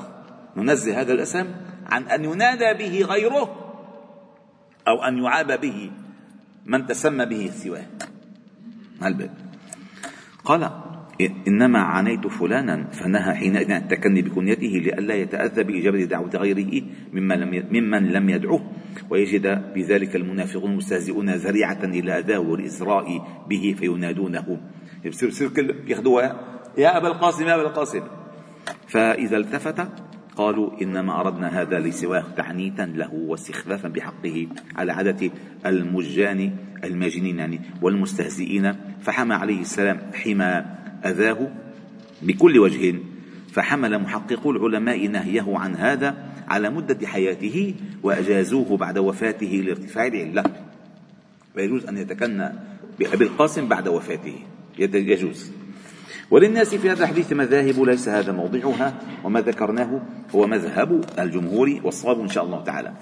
ننزه 0.57 1.01
هذا 1.01 1.13
الاسم 1.13 1.45
عن 1.85 2.03
أن 2.03 2.25
ينادى 2.25 2.73
به 2.73 3.05
غيره 3.05 3.47
أو 4.87 5.03
أن 5.03 5.17
يعاب 5.17 5.61
به 5.61 5.91
من 6.65 6.85
تسمى 6.85 7.25
به 7.25 7.51
سواه. 7.53 7.85
هالبيت 9.01 9.31
قال 10.45 10.69
إنما 11.47 11.79
عانيت 11.79 12.27
فلانا 12.27 12.91
فنهى 12.91 13.33
حينئذ 13.35 13.71
عن 13.71 13.81
التكني 13.81 14.21
بكنيته 14.21 14.67
لئلا 14.67 15.15
يتأذى 15.15 15.63
بإجابة 15.63 16.03
دعوة 16.03 16.31
غيره 16.35 16.83
ممن 17.13 17.35
لم 17.35 17.67
ممن 17.71 18.11
لم 18.11 18.29
يدعوه. 18.29 18.71
ويجد 19.09 19.73
بذلك 19.73 20.15
المنافقون 20.15 20.71
المستهزئون 20.71 21.29
ذريعة 21.29 21.83
إلى 21.83 22.19
أذاه 22.19 22.39
والإزراء 22.39 23.07
به 23.49 23.75
فينادونه. 23.79 24.59
يصير 25.05 25.29
يصير 25.29 25.49
كل 25.49 25.75
ياخذوها. 25.87 26.39
يا 26.77 26.97
أبا 26.97 27.07
القاسم 27.07 27.47
يا 27.47 27.55
أبا 27.55 27.61
القاسم. 27.61 28.01
فإذا 28.87 29.37
التفت 29.37 29.87
قالوا 30.35 30.81
إنما 30.81 31.21
أردنا 31.21 31.61
هذا 31.61 31.79
لسواه 31.79 32.23
تعنيتا 32.37 32.81
له 32.81 33.13
واستخفافا 33.13 33.87
بحقه 33.87 34.47
على 34.75 34.91
عادة 34.91 35.31
المجان 35.65 36.55
الماجنين 36.83 37.39
يعني 37.39 37.61
والمستهزئين. 37.81 38.75
فحمى 39.01 39.35
عليه 39.35 39.61
السلام 39.61 39.99
حمى 40.13 40.65
أذاه 41.05 41.51
بكل 42.21 42.59
وجه. 42.59 42.95
فحمل 43.51 43.99
محققو 43.99 44.51
العلماء 44.51 45.07
نهيه 45.07 45.57
عن 45.57 45.75
هذا 45.75 46.15
على 46.47 46.69
مدة 46.69 47.07
حياته 47.07 47.75
وأجازوه 48.03 48.77
بعد 48.77 48.97
وفاته 48.97 49.63
لارتفاع 49.65 50.07
العلة. 50.07 50.43
فيجوز 51.55 51.85
أن 51.85 51.97
يتكنى 51.97 52.49
بأبي 52.99 53.23
القاسم 53.23 53.67
بعد 53.67 53.87
وفاته. 53.87 54.35
يجوز. 54.79 55.51
وللناس 56.31 56.75
في 56.75 56.89
هذا 56.91 57.03
الحديث 57.03 57.33
مذاهب 57.33 57.83
ليس 57.83 58.09
هذا 58.09 58.31
موضعها 58.31 59.01
وما 59.23 59.41
ذكرناه 59.41 60.01
هو 60.35 60.47
مذهب 60.47 61.01
الجمهور 61.19 61.81
والصواب 61.83 62.19
إن 62.19 62.27
شاء 62.27 62.45
الله 62.45 62.63
تعالى. 62.63 62.93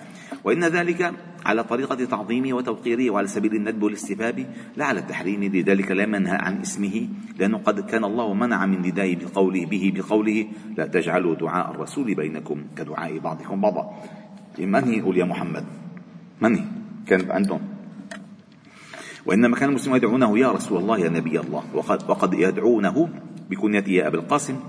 وإن 0.44 0.64
ذلك 0.64 1.14
على 1.46 1.64
طريقة 1.64 2.06
تعظيمه 2.06 2.54
وتوقيره 2.54 3.10
وعلى 3.10 3.28
سبيل 3.28 3.56
الندب 3.56 3.84
والاستفاب 3.84 4.46
لا 4.78 4.86
على 4.86 5.00
التحريم 5.00 5.44
لذلك 5.44 5.92
لا 5.92 6.06
منهى 6.06 6.36
عن 6.36 6.62
اسمه 6.62 7.08
لأنه 7.40 7.58
قد 7.58 7.80
كان 7.80 8.04
الله 8.04 8.34
منع 8.34 8.66
من 8.66 8.80
نداء 8.82 9.14
بقوله 9.14 9.66
به 9.66 9.94
بقوله 9.96 10.48
لا 10.78 10.88
تجعلوا 10.88 11.36
دعاء 11.36 11.72
الرسول 11.72 12.16
بينكم 12.16 12.64
كدعاء 12.78 13.20
بعضكم 13.20 13.62
بعضا 13.62 14.04
من 14.60 14.94
يقول 14.94 15.18
يا 15.18 15.26
محمد؟ 15.26 15.66
من 16.42 16.60
كان 17.08 17.32
عندهم. 17.32 17.77
وإنما 19.28 19.56
كان 19.56 19.70
المسلمون 19.70 19.98
يدعونه 19.98 20.40
يا 20.40 20.52
رسول 20.52 20.78
الله 20.78 20.98
يا 20.98 21.10
نبي 21.10 21.40
الله. 21.40 21.64
وقد, 21.74 22.10
وقد 22.10 22.34
يدعونه 22.34 23.10
بكنيته 23.50 23.90
يا 23.90 24.08
أبا 24.08 24.18
القاسم. 24.18 24.60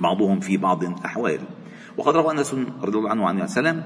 بعضهم 0.00 0.40
في 0.40 0.56
بعض 0.56 1.04
أحوال 1.04 1.40
وقد 1.96 2.16
روى 2.16 2.30
أنس 2.30 2.54
رضي 2.82 2.98
الله 2.98 3.10
عنه 3.10 3.28
عن 3.28 3.42
السلام 3.42 3.84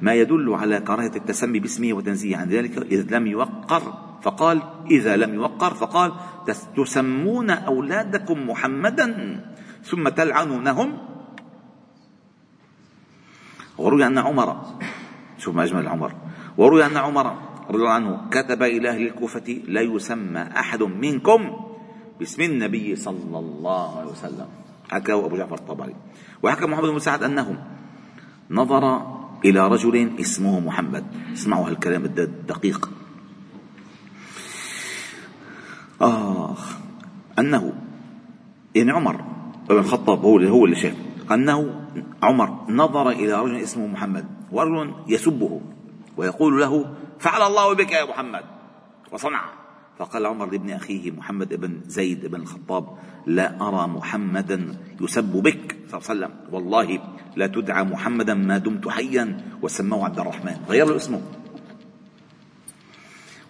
ما 0.00 0.14
يدل 0.14 0.54
على 0.54 0.80
كراهة 0.80 1.12
التسمي 1.16 1.58
باسمه 1.58 1.92
وتنزيه 1.92 2.36
عن 2.36 2.48
ذلك 2.48 2.78
إذ 2.78 3.10
لم 3.10 3.26
يوقر. 3.26 3.82
فقال 4.22 4.62
إذا 4.90 5.16
لم 5.16 5.34
يوقر 5.34 5.74
فقال 5.74 6.12
تسمون 6.76 7.50
أولادكم 7.50 8.50
محمدا 8.50 9.06
ثم 9.82 10.08
تلعنونهم. 10.08 10.98
وروي 13.78 14.06
أن 14.06 14.18
عمر 14.18 14.48
شوف 15.38 15.54
ما 15.54 15.64
أجمل 15.64 15.88
عمر. 15.88 16.12
وروي 16.58 16.86
أن 16.86 16.96
عمر 16.96 17.47
رضي 17.68 17.78
الله 17.78 17.90
عنه 17.90 18.28
كتب 18.30 18.62
إلى 18.62 18.88
أهل 18.88 19.02
الكوفة 19.06 19.60
لا 19.68 19.80
يسمى 19.80 20.40
أحد 20.40 20.82
منكم 20.82 21.40
باسم 22.18 22.42
النبي 22.42 22.96
صلى 22.96 23.38
الله 23.38 23.98
عليه 23.98 24.10
وسلم. 24.10 24.46
حكى 24.90 25.12
أبو 25.12 25.36
جعفر 25.36 25.54
الطبري. 25.54 25.94
وحكى 26.42 26.66
محمد 26.66 26.88
بن 26.88 26.98
سعد 26.98 27.22
أنه 27.22 27.64
نظر 28.50 29.02
إلى 29.44 29.68
رجل 29.68 30.10
اسمه 30.20 30.60
محمد. 30.60 31.04
اسمعوا 31.32 31.68
هالكلام 31.68 32.04
الدقيق. 32.04 32.90
آه 36.02 36.56
أنه 37.38 37.72
يعني 38.74 38.90
عمر 38.90 39.24
بن 39.68 39.78
الخطاب 39.78 40.24
هو 40.24 40.36
اللي 40.36 40.50
هو 40.50 40.64
اللي 40.64 40.76
شاف 40.76 40.94
أنه 41.32 41.88
عمر 42.22 42.64
نظر 42.68 43.10
إلى 43.10 43.32
رجل 43.32 43.56
اسمه 43.56 43.86
محمد 43.86 44.24
ورجل 44.52 44.94
يسبه 45.08 45.60
ويقول 46.16 46.60
له 46.60 46.94
فعل 47.18 47.42
الله 47.42 47.74
بك 47.74 47.92
يا 47.92 48.04
محمد. 48.04 48.44
وصنع 49.12 49.44
فقال 49.98 50.26
عمر 50.26 50.46
لابن 50.50 50.70
أخيه 50.70 51.10
محمد 51.10 51.54
بن 51.54 51.80
زيد 51.86 52.26
بن 52.26 52.40
الخطاب 52.40 52.98
لا 53.26 53.60
أرى 53.60 53.88
محمدا 53.88 54.78
يسب 55.00 55.32
بك. 55.42 55.76
صلى 55.88 56.00
الله 56.00 56.08
عليه 56.08 56.26
وسلم. 56.26 56.54
والله 56.54 56.98
لا 57.36 57.46
تدعى 57.46 57.84
محمدا 57.84 58.34
ما 58.34 58.58
دمت 58.58 58.88
حيا. 58.88 59.40
وسموه 59.62 60.04
عبد 60.04 60.18
الرحمن. 60.18 60.56
غير 60.68 60.86
له 60.86 60.96
اسمه. 60.96 61.22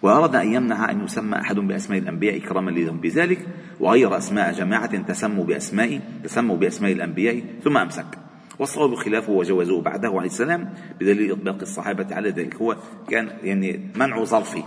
وأراد 0.01 0.35
أن 0.35 0.53
يمنع 0.53 0.91
أن 0.91 1.03
يسمى 1.03 1.37
أحد 1.37 1.55
بأسماء 1.55 1.99
الأنبياء 1.99 2.37
إكراما 2.37 2.71
لهم. 2.71 2.99
بذلك 2.99 3.47
وغير 3.79 4.17
أسماء 4.17 4.53
جماعة 4.53 4.97
تسموا 4.97 5.43
بأسماء 5.43 6.01
تسموا 6.23 6.57
بأسماء 6.57 6.91
الأنبياء 6.91 7.43
ثم 7.63 7.77
أمسك. 7.77 8.28
والصواب 8.59 8.95
خلافه 8.95 9.31
وجوزوه 9.31 9.81
بعده 9.81 10.09
عليه 10.09 10.25
السلام 10.25 10.73
بدليل 10.99 11.31
إطلاق 11.31 11.57
الصحابة 11.61 12.15
على 12.15 12.29
ذلك. 12.29 12.55
هو 12.55 12.77
كان 13.09 13.37
يعني 13.43 13.91
منع 13.95 14.23
ظرفي 14.23 14.63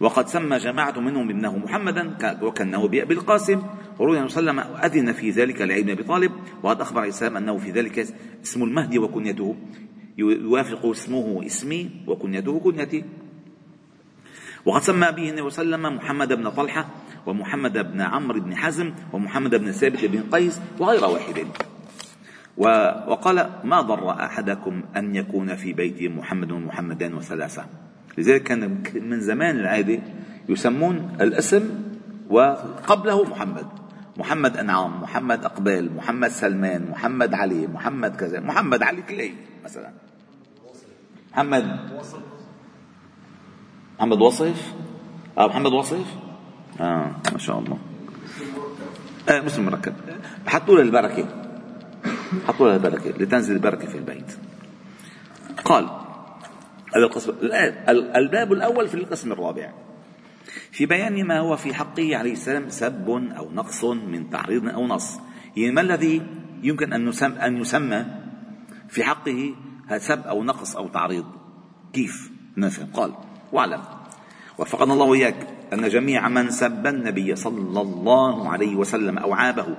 وقد 0.00 0.28
سمى 0.28 0.58
جماعة 0.58 1.00
منهم 1.00 1.30
ابنه 1.30 1.58
محمدا 1.58 2.16
وكأنه 2.42 2.88
بأبي 2.88 3.14
القاسم. 3.14 3.62
وروي 3.98 4.18
أنه 4.18 4.26
وسلم 4.26 4.58
أذن 4.60 5.12
في 5.12 5.30
ذلك 5.30 5.60
لعلي 5.60 5.82
بن 5.82 5.90
أبي 5.90 6.02
طالب. 6.02 6.32
وقد 6.62 6.80
أخبر 6.80 7.00
عليه 7.00 7.08
السلام 7.08 7.36
أنه 7.36 7.58
في 7.58 7.70
ذلك 7.70 7.98
اسم 8.44 8.62
المهدي 8.62 8.98
وكنيته. 8.98 9.56
يوافق 10.18 10.86
اسمه 10.86 11.46
اسمي 11.46 11.90
وكنيته 12.06 12.60
كنيتي. 12.60 13.04
وقد 14.64 14.82
سمى 14.82 15.12
به 15.12 15.30
النبي 15.30 15.50
صلى 15.50 15.62
الله 15.62 15.76
عليه 15.76 15.86
وسلم 15.86 15.96
محمد 15.96 16.32
بن 16.32 16.50
طلحة 16.50 16.88
ومحمد 17.26 17.78
بن 17.78 18.00
عمرو 18.00 18.40
بن 18.40 18.56
حزم 18.56 18.92
ومحمد 19.12 19.54
بن 19.54 19.72
ثابت 19.72 20.04
بن 20.04 20.22
قيس 20.32 20.60
وغير 20.78 21.04
واحد. 21.04 21.46
وقال 22.56 23.50
ما 23.64 23.80
ضر 23.80 24.10
أحدكم 24.10 24.82
أن 24.96 25.14
يكون 25.16 25.56
في 25.56 25.72
بيته 25.72 26.08
محمد 26.08 26.52
ومحمدان 26.52 27.14
وثلاثة؟ 27.14 27.64
لذلك 28.18 28.42
كان 28.42 28.82
من 28.94 29.20
زمان 29.20 29.56
العادة 29.60 30.00
يسمون 30.48 31.16
الاسم 31.20 31.64
وقبله 32.30 33.24
محمد. 33.24 33.66
محمد 34.16 34.56
أنعام 34.56 35.02
محمد 35.02 35.44
أقبال 35.44 35.96
محمد 35.96 36.28
سلمان 36.28 36.90
محمد 36.90 37.34
علي 37.34 37.66
محمد 37.66 38.16
كذا 38.16 38.40
محمد 38.40 38.82
علي 38.82 39.02
كلي 39.02 39.32
مثلا. 39.64 39.90
محمد. 41.32 41.64
محمد 43.98 44.20
وصف؟ 44.20 44.74
آه 45.38 45.46
محمد 45.46 45.72
وصف؟ 45.72 46.06
آه 46.80 47.10
ما 47.32 47.38
شاء 47.38 47.58
الله. 47.58 47.78
آه 49.28 49.40
مسلم 49.40 49.64
مركب. 49.66 49.94
حطوا 50.46 50.74
له 50.76 50.82
البركة. 50.82 51.45
حطوا 52.46 52.68
له 52.68 52.74
البركه 52.74 53.10
لتنزل 53.10 53.54
البركة 53.54 53.88
في 53.88 53.98
البيت. 53.98 54.36
قال 55.64 55.84
هذا 56.96 57.04
القسم 57.04 57.32
الباب 58.16 58.52
الأول 58.52 58.88
في 58.88 58.94
القسم 58.94 59.32
الرابع. 59.32 59.72
في 60.72 60.86
بيان 60.86 61.24
ما 61.24 61.38
هو 61.38 61.56
في 61.56 61.74
حقه 61.74 62.16
عليه 62.16 62.32
السلام 62.32 62.68
سب 62.68 63.08
أو 63.36 63.50
نقص 63.52 63.84
من 63.84 64.30
تعريض 64.30 64.68
أو 64.68 64.86
نص. 64.86 65.18
يعني 65.56 65.72
ما 65.72 65.80
الذي 65.80 66.22
يمكن 66.62 66.92
أن 66.92 67.08
يسمى, 67.08 67.36
أن 67.36 67.56
يسمى 67.56 68.06
في 68.88 69.04
حقه 69.04 69.54
سب 69.98 70.26
أو 70.26 70.44
نقص 70.44 70.76
أو 70.76 70.88
تعريض؟ 70.88 71.24
كيف؟ 71.92 72.30
نفهم. 72.56 72.88
قال 72.94 73.14
واعلم. 73.52 73.82
وفقنا 74.58 74.92
الله 74.92 75.14
إياك 75.14 75.48
أن 75.72 75.88
جميع 75.88 76.28
من 76.28 76.50
سب 76.50 76.86
النبي 76.86 77.36
صلى 77.36 77.80
الله 77.80 78.48
عليه 78.48 78.76
وسلم 78.76 79.18
أو 79.18 79.34
عابه 79.34 79.76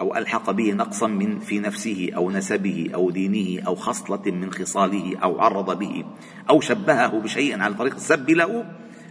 أو 0.00 0.16
ألحق 0.16 0.50
به 0.50 0.72
نقصا 0.72 1.06
من 1.06 1.38
في 1.38 1.60
نفسه 1.60 2.10
أو 2.16 2.30
نسبه 2.30 2.90
أو 2.94 3.10
دينه 3.10 3.66
أو 3.66 3.74
خصلة 3.74 4.22
من 4.26 4.52
خصاله 4.52 5.18
أو 5.18 5.40
عرض 5.40 5.78
به 5.78 6.04
أو 6.50 6.60
شبهه 6.60 7.20
بشيء 7.20 7.60
على 7.60 7.74
طريق 7.74 7.94
السب 7.94 8.30
له 8.30 8.64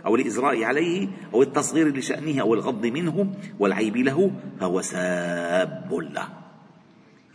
أو 0.05 0.15
الإزراء 0.15 0.63
عليه 0.63 1.07
أو 1.33 1.41
التصغير 1.41 1.97
لشأنه 1.97 2.41
أو 2.41 2.53
الغض 2.53 2.85
منه 2.85 3.33
والعيب 3.59 3.97
له 3.97 4.31
فهو 4.59 4.81
ساب 4.81 5.93
له. 5.93 6.27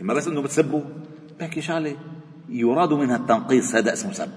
إما 0.01 0.15
بس 0.15 0.29
أنه 0.29 0.43
بتسبه 0.43 0.83
بحكي 1.41 1.61
شغلة 1.61 1.97
يراد 2.49 2.93
منها 2.93 3.17
التنقيص 3.17 3.75
هذا 3.75 3.93
اسمه 3.93 4.13
سب. 4.13 4.31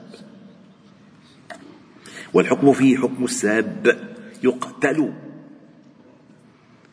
والحكم 2.34 2.74
فيه 2.74 2.98
حكم 2.98 3.24
الساب 3.24 3.98
يقتل. 4.44 5.14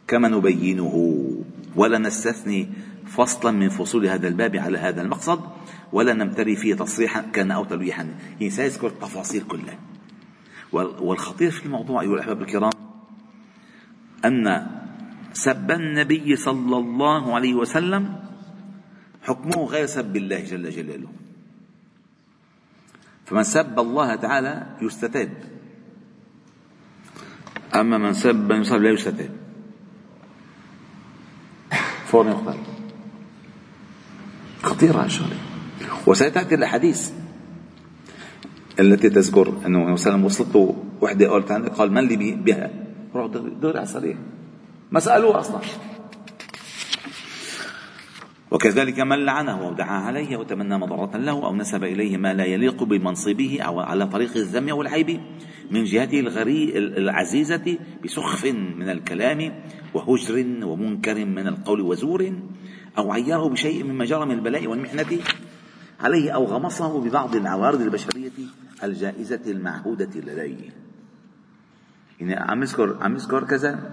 كما 0.09 0.29
نبينه. 0.29 1.44
ولا 1.77 1.99
نستثني 1.99 2.69
فصلا 3.07 3.51
من 3.51 3.69
فصول 3.69 4.07
هذا 4.07 4.29
الباب 4.29 4.57
على 4.57 4.79
هذا 4.79 5.03
المقصد 5.03 5.41
ولا 5.93 6.13
نمتري 6.13 6.57
فيه 6.57 6.75
تصريحا 6.75 7.21
كان 7.21 7.51
أو 7.51 7.65
تلويحا. 7.65 8.15
يعني 8.41 8.51
سيذكر 8.51 8.87
التفاصيل 8.87 9.43
كلها. 9.43 9.79
والخطير 10.73 11.51
في 11.51 11.67
الموضوع 11.67 12.01
أيها 12.01 12.15
الأحباب 12.15 12.43
الكرام 12.43 12.71
أن 14.25 14.67
سب 15.33 15.71
النبي 15.71 16.37
صلى 16.37 16.77
الله 16.77 17.35
عليه 17.35 17.55
وسلم 17.55 18.17
حكمه 19.23 19.65
غير 19.65 19.87
سب 19.87 20.17
الله 20.17 20.41
جل 20.41 20.71
جلاله. 20.71 21.09
فمن 23.27 23.43
سب 23.43 23.79
الله 23.79 24.15
تعالى 24.15 24.77
يستتاب. 24.83 25.31
أما 27.75 27.99
من 27.99 28.13
سب 28.13 28.53
لا 28.53 28.91
يستتاب. 28.91 29.44
فورا 32.15 32.31
يقتل 32.31 32.59
خطيرة 34.63 35.05
الشغلة 35.05 35.37
وستأتي 36.07 36.55
الأحاديث 36.55 37.11
التي 38.81 39.11
تذكر 39.11 39.53
أنه 39.67 39.85
مثلا 39.85 40.25
وصلته 40.25 40.77
وحدة 41.01 41.31
قالت 41.31 41.53
قال 41.53 41.93
من 41.93 42.07
لي 42.07 42.17
بها؟ 42.17 42.71
روح 43.15 43.27
دور 43.63 43.77
على 43.77 43.83
الصريح. 43.83 44.17
ما 44.93 45.01
سألوه 45.01 45.41
أصلا. 45.41 45.59
وكذلك 48.51 49.01
من 49.01 49.19
لعنه 49.25 49.69
ودعا 49.69 49.99
عليه 49.99 50.37
وتمنى 50.37 50.79
مضرة 50.79 51.17
له 51.17 51.47
أو 51.47 51.57
نسب 51.57 51.85
إليه 51.85 52.17
ما 52.17 52.35
لا 52.35 52.45
يليق 52.45 52.83
بمنصبه 52.83 53.63
أو 53.63 53.81
على 53.81 54.07
طريق 54.07 54.37
الذم 54.37 54.77
والعيب. 54.77 55.21
من 55.71 55.85
جهته 55.85 56.21
الغري 56.21 56.79
العزيزة 56.79 57.79
بسخف 58.05 58.45
من 58.77 58.91
الكلام 58.91 59.63
وهجر 59.95 60.47
ومنكر 60.65 61.25
من 61.25 61.47
القول 61.47 61.81
وزور 61.81 62.33
أو 62.99 63.13
عيره 63.13 63.49
بشيء 63.49 63.85
مما 63.85 64.05
جرى 64.05 64.27
من 64.27 64.35
البلاء 64.35 64.67
والمحنة 64.67 65.19
عليه 66.01 66.31
أو 66.31 66.45
غمصه 66.45 67.01
ببعض 67.01 67.37
العوارض 67.37 67.81
البشرية 67.81 68.31
الجائزة 68.85 69.41
المعهودة 69.47 70.21
لديه. 70.21 70.71
يعني 72.21 72.35
عم 72.35 72.63
يذكر 72.63 72.97
عم 73.01 73.15
يذكر 73.15 73.45
كذا 73.45 73.91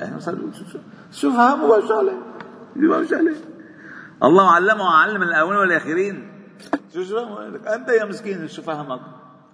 شو 1.11 1.31
فهموا 1.31 1.87
شغلة. 1.87 2.17
الله 4.23 4.51
علمه 4.51 4.83
وعلم 4.83 5.23
الأولين 5.23 5.59
والآخرين. 5.59 6.31
شو 6.93 7.03
شو 7.03 7.37
أنت 7.75 7.89
يا 7.89 8.05
مسكين 8.05 8.47
شو 8.47 8.61
فهمك. 8.61 9.01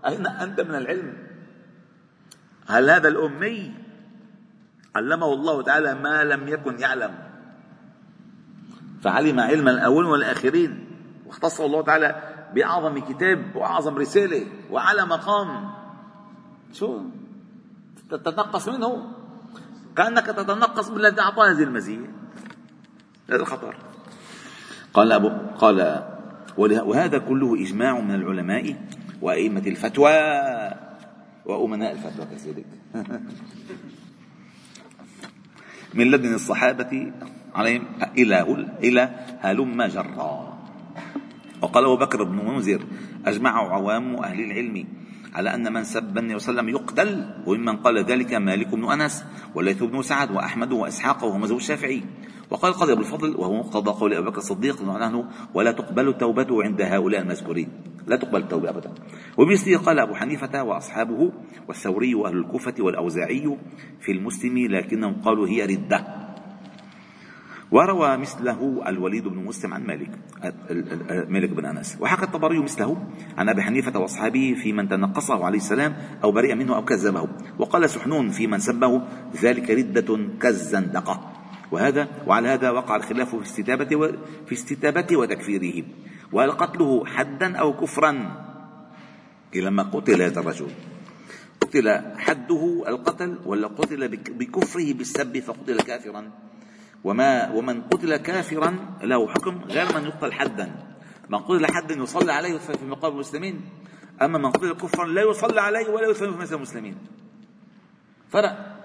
اين 0.08 0.28
أنت 0.28 0.62
من 0.62 0.76
العلم. 0.76 1.27
هل 2.68 2.90
هذا 2.90 3.08
الأمي 3.08 3.74
علمه 4.96 5.34
الله 5.34 5.62
تعالى 5.62 5.96
ما 5.96 6.24
لم 6.24 6.48
يكن 6.48 6.80
يعلم؟ 6.80 7.14
فعلم 9.02 9.40
علم 9.40 9.68
الاولين 9.68 10.12
والآخرين 10.12 10.88
واختصه 11.26 11.66
الله 11.66 11.82
تعالى 11.82 12.22
بأعظم 12.56 13.00
كتاب 13.00 13.56
وأعظم 13.56 13.96
رسالة 13.96 14.48
واعلى 14.72 15.06
مقام. 15.06 15.70
شو؟ 16.74 17.02
تتنقص 18.10 18.68
منه؟ 18.68 19.12
كأنك 19.96 20.26
تتنقص 20.26 20.90
بالذي 20.90 21.22
أعطاه 21.22 21.52
هذه 21.52 21.64
المزية. 21.64 22.12
هذا 23.30 23.42
الخطر. 23.42 23.76
قال 24.94 25.12
أبو 25.12 25.30
قال 25.58 26.04
وهذا 26.58 27.18
كله 27.18 27.62
إجماع 27.62 28.00
من 28.00 28.16
العلماء 28.16 28.76
وأئمة 29.22 29.64
الفتوى. 29.68 30.87
وأمناء 31.48 31.92
الفتوى 31.92 32.26
كذلك 32.26 32.66
من 35.94 36.12
لدن 36.12 36.34
الصحابة 36.34 37.14
عليهم 37.56 37.84
إلى 38.18 38.38
إلى 38.84 39.04
هلم 39.40 39.84
جرا 39.84 40.58
وقال 41.62 41.84
أبو 41.86 41.98
بكر 41.98 42.24
بن 42.24 42.36
منذر 42.36 42.84
أجمع 43.26 43.52
عوام 43.74 44.16
أهل 44.16 44.40
العلم 44.44 44.86
على 45.34 45.56
أن 45.56 45.74
من 45.74 45.84
سب 45.84 46.18
النبي 46.18 46.40
صلى 46.40 46.50
الله 46.50 46.62
عليه 46.62 46.62
وسلم 46.62 46.70
يقتل 46.70 47.10
وممن 47.48 47.76
قال 47.78 47.98
ذلك 48.04 48.34
مالك 48.34 48.68
بن 48.68 48.92
أنس 48.92 49.26
وليث 49.56 49.84
بن 49.84 50.02
سعد 50.02 50.32
وأحمد 50.32 50.72
وإسحاق 50.72 51.24
وهو 51.24 51.38
مذهب 51.38 51.58
الشافعي. 51.58 52.04
وقال 52.50 52.74
قضي 52.74 52.92
أبو 52.94 53.02
الفضل 53.02 53.36
وهو 53.36 53.54
مقتضى 53.54 53.92
قول 53.92 54.14
أبي 54.14 54.26
بكر 54.26 54.38
الصديق 54.38 54.90
عنه 54.90 55.26
ولا 55.54 55.72
تقبل 55.72 56.18
توبته 56.18 56.64
عند 56.64 56.82
هؤلاء 56.82 57.22
المذكورين. 57.22 57.70
لا 58.08 58.16
تقبل 58.16 58.42
التوبة 58.42 58.70
أبدا. 58.70 58.92
وبمثله 59.38 59.78
قال 59.78 60.00
أبو 60.00 60.14
حنيفة 60.14 60.64
وأصحابه 60.64 61.32
والثوري 61.68 62.16
وأهل 62.16 62.38
الكوفة 62.38 62.74
والأوزاعي 62.80 63.58
في 64.02 64.12
المسلم 64.12 64.58
لكنهم 64.58 65.14
قالوا 65.22 65.48
هي 65.48 65.66
ردة. 65.66 66.28
وروى 67.72 68.18
مثله 68.18 68.84
الوليد 68.88 69.28
بن 69.28 69.38
مسلم 69.38 69.74
عن 69.74 69.84
مالك 69.84 70.10
مالك 71.30 71.50
بن 71.50 71.66
أنس. 71.66 71.98
وحكى 72.02 72.24
الطبري 72.24 72.60
مثله 72.60 73.08
عن 73.38 73.50
أبي 73.50 73.62
حنيفة 73.62 74.00
وأصحابه 74.00 74.56
في 74.64 74.74
من 74.74 74.88
تنقصه 74.90 75.46
عليه 75.46 75.58
السلام 75.58 75.96
أو 76.24 76.32
برئ 76.32 76.56
منه 76.56 76.76
أو 76.76 76.86
كذبه. 76.86 77.28
وقال 77.60 77.90
سحنون 77.90 78.30
في 78.30 78.48
من 78.48 78.60
سبه 78.60 79.02
ذلك 79.42 79.72
ردة 79.72 80.20
كالزندقة. 80.42 81.34
وهذا 81.72 82.08
وعلى 82.28 82.48
هذا 82.48 82.70
وقع 82.70 82.96
الخلاف 82.96 83.36
في 83.36 83.42
استتابة 83.42 84.12
في 84.46 84.52
استتابته 84.52 85.16
وتكفيره. 85.18 85.84
وهل 86.32 86.52
قتله 86.52 87.06
حدا 87.06 87.58
أو 87.58 87.74
كفرا. 87.74 88.14
لما 89.56 89.84
قتل 89.84 90.22
هذا 90.22 90.40
الرجل. 90.40 90.72
قتل 91.62 91.88
حده 92.18 92.84
القتل 92.88 93.40
ولا 93.46 93.68
قتل 93.68 94.08
بكفره 94.18 94.94
بالسب 94.94 95.40
فقتل 95.40 95.80
كافرا. 95.80 96.32
وما 97.04 97.52
ومن 97.52 97.82
قتل 97.82 98.18
كافرا 98.18 98.98
له 99.04 99.28
حكم 99.28 99.62
غير 99.70 99.96
من 99.96 100.04
يقتل 100.06 100.34
حدا. 100.34 100.76
من 101.30 101.38
قتل 101.38 101.66
حدا 101.66 101.96
يصلى 101.96 102.34
عليه 102.34 102.58
في 102.58 102.86
مقابل 102.86 103.16
المسلمين. 103.16 103.62
أما 104.22 104.38
من 104.38 104.52
قتل 104.52 104.74
كفرا 104.74 105.06
لا 105.08 105.22
يصلى 105.22 105.62
عليه 105.62 105.90
ولا 105.90 106.08
يدفن 106.08 106.32
في 106.32 106.38
مثل 106.38 106.56
المسلمين. 106.56 106.98
فرق. 108.30 108.78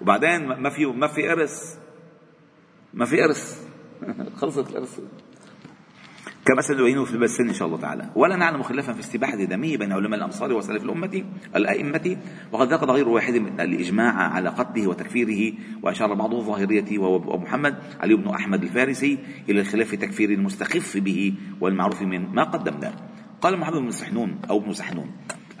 وبعدين 0.00 0.46
ما 0.46 0.70
في 0.70 0.86
ما 0.86 1.06
في 1.06 1.32
إرث. 1.32 1.78
ما 2.94 3.04
في 3.04 3.24
إرث. 3.24 3.66
خلصت 4.40 4.70
الإرث. 4.70 5.00
كما 6.44 6.62
سنبينه 6.62 7.04
في 7.04 7.14
البث 7.14 7.40
إن 7.40 7.52
شاء 7.52 7.68
الله 7.68 7.78
تعالى. 7.78 8.10
ولا 8.14 8.36
نعلم 8.36 8.62
خلافا 8.62 8.92
في 8.92 9.00
استباحة 9.00 9.36
دمه 9.44 9.76
بين 9.76 9.92
علماء 9.92 10.18
الأمصار 10.18 10.52
وسلف 10.52 10.82
الأمة 10.82 11.24
الأئمة. 11.56 12.16
وقد 12.52 12.72
ذكر 12.72 12.90
غير 12.90 13.08
واحد 13.08 13.34
من 13.34 13.60
الإجماع 13.60 14.12
على 14.12 14.48
قتله 14.48 14.86
وتكفيره 14.86 15.52
وأشار 15.82 16.14
بعض 16.14 16.34
الظاهرية 16.34 16.98
ومحمد 16.98 17.74
علي 18.00 18.14
بن 18.14 18.28
أحمد 18.28 18.62
الفارسي 18.62 19.18
إلى 19.48 19.60
الخلاف 19.60 19.88
في 19.88 19.96
تكفير 19.96 20.30
المستخف 20.30 20.96
به 20.96 21.34
والمعروف 21.60 22.02
من 22.02 22.34
ما 22.34 22.44
قدمناه 22.44 22.92
قال 23.40 23.58
محمد 23.58 23.76
بن 23.76 23.90
سحنون 23.90 24.38
أو 24.50 24.58
ابن 24.58 24.72
سحنون 24.72 25.10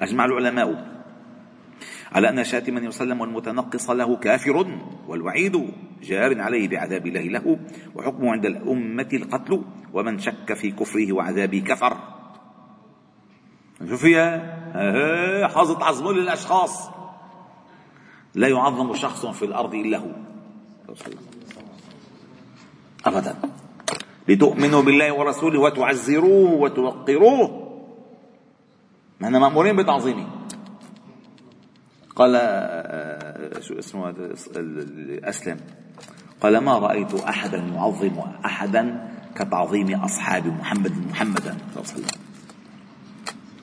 أجمع 0.00 0.24
العلماء 0.24 1.01
على 2.14 2.28
أن 2.28 2.44
شاتما 2.44 2.80
يسلم 2.80 3.20
والمتنقص 3.20 3.90
له 3.90 4.16
كافر 4.16 4.66
والوعيد 5.08 5.70
جار 6.02 6.40
عليه 6.40 6.68
بعذاب 6.68 7.06
الله 7.06 7.20
له 7.20 7.58
وحكمه 7.94 8.32
عند 8.32 8.46
الأمة 8.46 9.08
القتل 9.12 9.62
ومن 9.92 10.18
شك 10.18 10.52
في 10.54 10.70
كفره 10.70 11.12
وعذابه 11.12 11.58
كفر. 11.58 11.96
شوف 13.88 14.04
يا 14.04 15.48
حاظت 15.54 15.82
عظمه 15.82 16.12
للأشخاص. 16.12 16.90
لا 18.34 18.48
يعظم 18.48 18.94
شخص 18.94 19.26
في 19.26 19.44
الأرض 19.44 19.74
إلا 19.74 19.98
هو. 19.98 20.12
أبدا. 23.06 23.34
لتؤمنوا 24.28 24.82
بالله 24.82 25.12
ورسوله 25.12 25.60
وتعزروه 25.60 26.50
وتوقروه. 26.50 27.68
نحن 29.20 29.36
مأمورين 29.36 29.76
بتعظيمه. 29.76 30.26
قال 32.16 32.32
آه، 32.36 33.60
شو 33.60 33.78
اسمه 33.78 34.08
هذا؟ 34.08 34.34
أسلم. 35.28 35.56
قال 36.40 36.58
ما 36.58 36.78
رأيت 36.78 37.14
أحدا 37.14 37.58
يعظم 37.58 38.18
أحدا 38.44 39.08
كتعظيم 39.34 39.94
أصحاب 39.94 40.46
محمد 40.46 40.92
محمدا 41.10 41.56
صلى 41.74 41.82
الله 41.82 41.92
عليه 41.92 42.04
وسلم. 42.04 42.20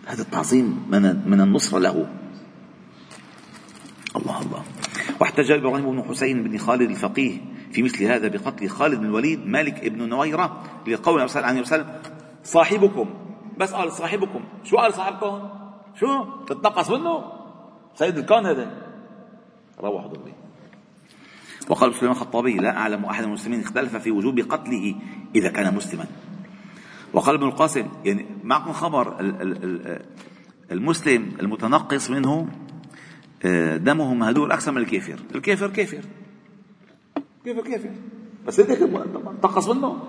هذا 0.05 0.21
التعظيم 0.21 0.85
من 0.89 1.29
من 1.29 1.41
النصرة 1.41 1.79
له. 1.79 2.07
الله 4.15 4.41
الله. 4.41 4.63
واحتج 5.19 5.51
إبراهيم 5.51 5.91
بن 5.91 6.03
حسين 6.03 6.43
بن 6.43 6.57
خالد 6.57 6.89
الفقيه 6.89 7.38
في 7.71 7.83
مثل 7.83 8.03
هذا 8.03 8.27
بقتل 8.27 8.69
خالد 8.69 8.99
بن 8.99 9.05
الوليد 9.05 9.47
مالك 9.47 9.85
ابن 9.85 10.09
نويرة 10.09 10.63
لقول 10.88 11.29
صلى 11.29 11.39
الله 11.39 11.51
عليه 11.51 11.62
وسلم 11.62 11.88
صاحبكم. 12.43 13.09
بس 13.57 13.73
قال 13.73 13.91
صاحبكم. 13.91 14.43
شو 14.63 14.77
قال 14.77 14.93
صاحبكم؟ 14.93 15.49
شو؟ 15.99 16.25
تتنقص 16.47 16.89
منه؟ 16.89 17.38
سيد 17.95 18.17
الكون 18.17 18.45
هذا. 18.45 18.71
روح 19.80 20.06
دغري 20.06 20.34
وقال 21.69 21.93
سليمان 21.93 22.15
الخطابي 22.15 22.58
لا 22.58 22.78
أعلم 22.78 23.06
أحد 23.06 23.23
المسلمين 23.23 23.60
اختلف 23.60 23.95
في 23.95 24.12
وجوب 24.12 24.39
قتله 24.39 24.95
إذا 25.36 25.49
كان 25.49 25.75
مسلما. 25.75 26.06
وقال 27.13 27.36
ابن 27.36 27.47
القاسم 27.47 27.88
يعني 28.06 28.25
معكم 28.43 28.71
خبر 28.71 29.19
المسلم 30.71 31.32
المتنقص 31.39 32.10
منه 32.10 32.47
آه، 33.45 33.78
دمه 33.78 34.13
مهدور 34.13 34.54
أكثر 34.54 34.71
من 34.71 34.78
الكافر. 34.78 35.19
الكافر 35.36 35.69
كافر. 35.69 36.02
كافر 37.45 37.62
كافر. 37.62 37.89
بس 38.47 38.60
انت 38.60 38.71
تنقص 39.41 39.69
منه. 39.69 39.99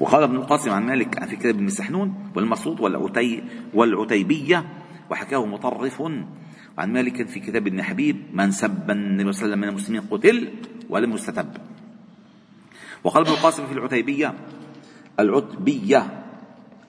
وقال 0.00 0.22
ابن 0.22 0.36
القاسم 0.36 0.70
عن 0.70 0.86
مالك 0.86 1.24
في 1.24 1.36
كتاب 1.36 1.54
ابن 1.54 1.68
سحنون 1.68 2.32
والعتي 2.80 3.42
والعتيبية 3.74 4.64
وحكاه 5.10 5.46
مطرف 5.46 6.02
عن 6.78 6.92
مالك 6.92 7.28
في 7.28 7.40
كتاب 7.40 7.66
ابن 7.66 7.82
حبيب 7.82 8.16
من 8.32 8.50
سب 8.50 8.90
النبي 8.90 9.32
صلى 9.32 9.44
الله 9.44 9.56
عليه 9.56 9.56
وسلم 9.56 9.60
من 9.60 9.68
المسلمين 9.68 10.02
قتل 10.10 10.48
ولم 10.88 11.12
يستتب. 11.12 11.48
وقال 13.04 13.22
ابن 13.22 13.32
القاسم 13.32 13.66
في 13.66 13.72
العتيبية 13.72 14.34
العتبية 15.20 16.24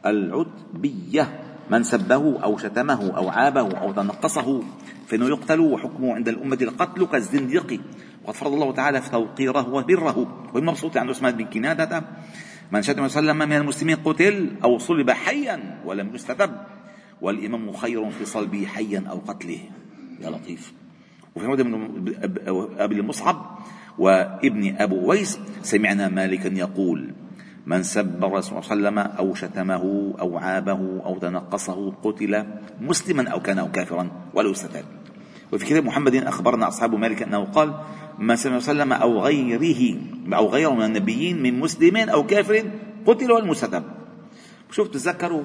العتبية 0.06 1.40
من 1.70 1.84
سبه 1.84 2.44
أو 2.44 2.58
شتمه 2.58 3.18
أو 3.18 3.30
عابه 3.30 3.78
أو 3.78 3.92
تنقصه 3.92 4.64
فإنه 5.08 5.28
يقتل 5.28 5.60
وحكمه 5.60 6.16
عند 6.16 6.28
الأمة 6.28 6.58
القتل 6.62 7.06
كالزنديق. 7.06 7.82
وقد 8.24 8.34
فرض 8.34 8.54
الله 8.54 8.72
تعالى 8.72 9.02
في 9.02 9.10
توقيره 9.10 9.70
وبره 9.74 10.48
والمبسوط 10.54 10.98
عند 10.98 11.10
عثمان 11.10 11.32
بن 11.32 11.46
كنادة 11.46 12.04
من 12.72 12.82
شتم 12.82 13.04
وسلم 13.04 13.38
من 13.38 13.54
المسلمين 13.54 13.96
قتل 13.96 14.56
أو 14.64 14.78
صلب 14.78 15.12
حيا 15.12 15.82
ولم 15.86 16.16
يستتب. 16.16 16.52
والإمام 17.22 17.72
خير 17.72 18.10
في 18.10 18.26
صلبه 18.26 18.66
حيا 18.66 19.04
أو 19.10 19.18
قتله. 19.28 19.60
يا 20.22 20.30
لطيف. 20.30 20.74
وفي 21.36 21.46
رواية 21.46 21.64
من 21.64 22.14
أبي 22.80 22.96
المصعب 22.96 23.60
وابن 23.98 24.76
أبو 24.78 25.10
ويس 25.10 25.40
سمعنا 25.62 26.08
مالكا 26.08 26.48
يقول 26.48 27.14
من 27.66 27.84
سب 27.84 28.24
الرسول 28.24 28.44
صلى 28.44 28.60
الله 28.60 28.72
عليه 28.72 28.82
وسلم 28.82 29.00
أو 29.00 29.34
شتمه 29.34 30.14
أو 30.20 30.38
عابه 30.38 31.02
أو 31.06 31.20
تنقصه 31.20 31.92
قتل 32.04 32.46
مسلما 32.82 33.30
أو 33.30 33.40
كان 33.40 33.58
أو 33.60 33.72
كافرا 33.72 34.12
ولو 34.34 34.52
استتاب. 34.52 34.86
وفي 35.52 35.66
كتاب 35.66 35.86
محمد 35.86 36.16
أخبرنا 36.16 36.68
أصحاب 36.68 36.96
مالك 36.96 37.22
أنه 37.22 37.44
قال 37.44 37.74
من 38.20 38.36
سب 38.36 38.52
وسلم 38.52 38.94
أو 38.94 39.20
غيره 39.20 40.00
أو 40.34 40.48
غيره 40.48 40.74
من 40.74 40.86
النبيين 40.86 41.44
من 41.44 41.60
مسلم 41.60 41.98
أو 41.98 42.26
كافر 42.26 42.64
قتل 43.06 43.32
والمستتاب. 43.32 43.84
شوف 44.72 44.88
تذكروا 44.88 45.44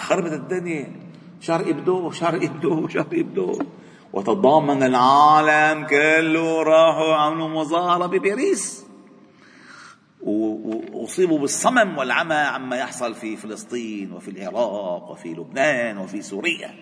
خربت 0.00 0.32
الدنيا. 0.32 0.92
شهر 1.40 1.60
ابدو 1.60 2.10
شهر 2.10 2.36
ابدو 2.36 2.88
شهر 2.88 3.06
ابدو 3.12 3.58
وتضامن 4.12 4.82
العالم 4.82 5.86
كله 5.86 6.62
راحوا 6.62 7.14
عملوا 7.14 7.48
مظاهرة 7.48 8.06
بباريس. 8.06 8.86
وأصيبوا 10.22 11.38
بالصمم 11.38 11.98
والعمى 11.98 12.34
عما 12.34 12.76
يحصل 12.76 13.14
في 13.14 13.36
فلسطين 13.36 14.12
وفي 14.12 14.30
العراق 14.30 15.10
وفي 15.10 15.28
لبنان 15.28 15.98
وفي 15.98 16.22
سوريا. 16.22 16.74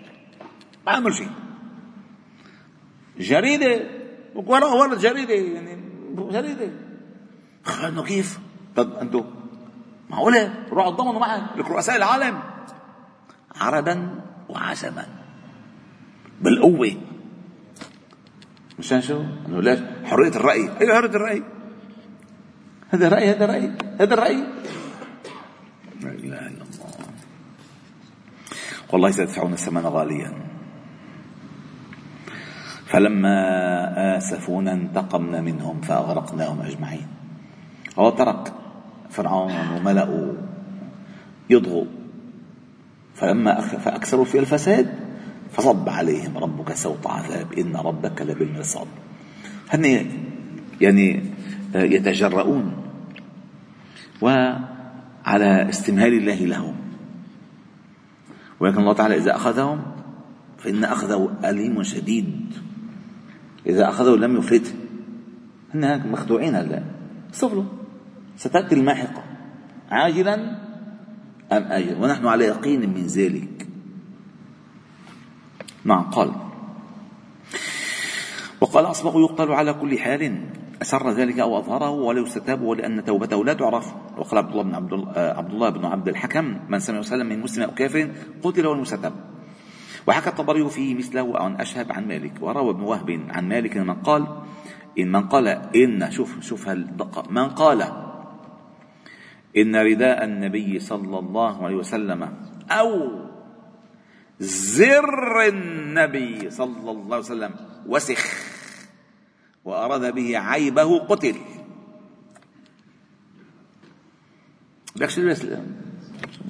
ما 0.87 0.93
عمل 0.93 1.15
شيء. 1.15 1.31
جريدة. 3.19 3.81
وراء 4.35 4.77
ورا 4.77 4.95
جريدة 4.95 5.35
يعني. 5.35 5.83
جريدة. 6.15 6.71
انه 7.89 8.03
كيف؟ 8.03 8.39
طب 8.77 8.93
أنتم 8.93 9.25
معقولة؟ 10.11 10.55
روحوا 10.73 10.91
تضامنوا 10.91 11.21
معك 11.21 11.43
لك 11.57 11.71
رؤساء 11.71 11.97
العالم. 11.97 12.50
عربا 13.57 14.21
وعجما 14.49 15.07
بالقوة. 16.41 16.97
مشان 18.79 19.01
شو؟ 19.01 19.23
إنه 19.49 19.61
ليش؟ 19.61 19.81
حرية 20.05 20.29
الرأي، 20.29 20.81
أيوة 20.81 20.95
حرية 20.97 21.11
الرأي. 21.11 21.43
هذا 22.91 23.09
رأي 23.09 23.31
هذا 23.31 23.47
رأي 23.47 23.73
هذا 24.01 24.15
الرأي 24.15 24.37
لا 26.01 26.11
إله 26.11 26.47
إلا 26.47 26.65
الله. 26.65 26.91
والله 28.93 29.11
سيدفعون 29.11 29.53
الثمن 29.53 29.87
غاليا. 29.87 30.33
فلما 32.87 33.37
آسفونا 34.17 34.73
انتقمنا 34.73 35.41
منهم 35.41 35.81
فأغرقناهم 35.81 36.61
أجمعين. 36.61 37.09
هو 37.99 38.11
ترك 38.11 38.53
فرعون 39.11 39.53
وملأه 39.77 40.35
يضغوا 41.51 41.85
فلما 43.21 43.61
فأكثروا 43.61 44.25
في 44.25 44.39
الفساد 44.39 44.95
فصب 45.53 45.89
عليهم 45.89 46.39
ربك 46.39 46.73
سوط 46.73 47.07
عذاب. 47.07 47.53
إن 47.53 47.77
ربك 47.77 48.23
لبالمرصاد 48.23 48.87
هن 49.71 50.07
يعني 50.81 51.23
يتجرؤون 51.75 52.73
وعلى 54.21 55.69
استمهال 55.69 56.13
الله 56.13 56.35
لهم. 56.35 56.77
ولكن 58.61 58.79
الله 58.79 58.93
تعالى 58.93 59.17
إذا 59.17 59.37
أخذهم 59.37 59.83
فإن 60.59 60.85
أخذه 60.85 61.31
أليم 61.45 61.83
شديد. 61.83 62.55
إذا 63.67 63.89
أخذه 63.89 64.17
لم 64.17 64.37
يفلته 64.37 64.73
هن 65.75 66.11
مخدوعين 66.11 66.55
هلا 66.55 66.83
صبروا 67.33 67.65
ستأتي 68.37 68.75
الماحقة. 68.75 69.23
عاجلا 69.91 70.59
أم 71.53 71.63
آجلا 71.63 71.99
ونحن 71.99 72.27
على 72.27 72.45
يقين 72.45 72.81
من 72.81 73.07
ذلك. 73.07 73.67
نعم 75.85 76.03
قال. 76.03 76.33
وقال 78.61 78.85
أصبغ 78.85 79.21
يقتل 79.21 79.53
على 79.53 79.73
كل 79.73 79.99
حال. 79.99 80.41
أسر 80.83 81.11
ذلك 81.11 81.39
أو 81.39 81.59
أظهره 81.59 81.91
ولو 81.91 82.25
استتاب 82.25 82.63
ولأن 82.63 83.05
توبته 83.05 83.45
لا 83.45 83.55
تعرف. 83.55 83.95
وقال 84.19 84.39
عبد 84.39 84.51
الله 84.51 84.63
بن 84.63 84.75
عبد 84.75 84.93
آه، 85.17 85.39
عبد 85.39 85.53
الله 85.53 85.69
بن 85.71 85.85
عبد 85.85 86.09
الحكم 86.09 86.57
من 86.69 86.79
سمع 86.79 86.99
وسلم 86.99 87.27
من 87.27 87.41
مسلم 87.41 87.65
أو 87.65 87.75
كافر 87.75 88.11
قتل 88.43 88.67
والمستتاب 88.67 89.13
وحكى 90.07 90.29
الطبري 90.31 90.69
فيه 90.69 90.95
مثله 90.95 91.39
عن 91.39 91.57
أشهب 91.57 91.93
عن 91.93 92.09
مالك. 92.09 92.33
وروى 92.41 92.71
ابن 92.71 92.83
وهب 92.83 93.21
عن 93.29 93.49
مالك 93.49 93.77
من 93.77 93.95
قال 93.95 94.27
إن 94.99 95.13
من 95.13 95.29
قال 95.29 95.49
إن 95.77 96.11
شوف 96.11 96.41
شوف 96.41 96.69
هالدقة 96.69 97.31
من 97.31 97.49
قال 97.49 98.10
إن 99.57 99.77
رداء 99.77 100.25
النبي 100.25 100.81
صلى 100.81 101.19
الله 101.19 101.65
عليه 101.65 101.77
وسلم 101.77 102.35
أو 102.71 103.21
زر 104.41 105.49
النبي 105.49 106.51
صلى 106.51 106.91
الله 106.91 107.17
عليه 107.17 107.25
وسلم 107.25 107.55
وسخ 107.87 108.25
وأراد 109.65 110.15
به 110.15 110.39
عيبه 110.39 110.99
قتل. 110.99 111.35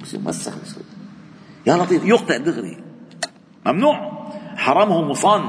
شو 0.03 0.19
مسخ 0.19 0.53
يا 1.67 1.77
لطيف 1.77 2.05
يقطع 2.05 2.37
دغري. 2.37 2.83
ممنوع. 3.65 4.29
حرامه 4.55 5.01
مصان. 5.01 5.41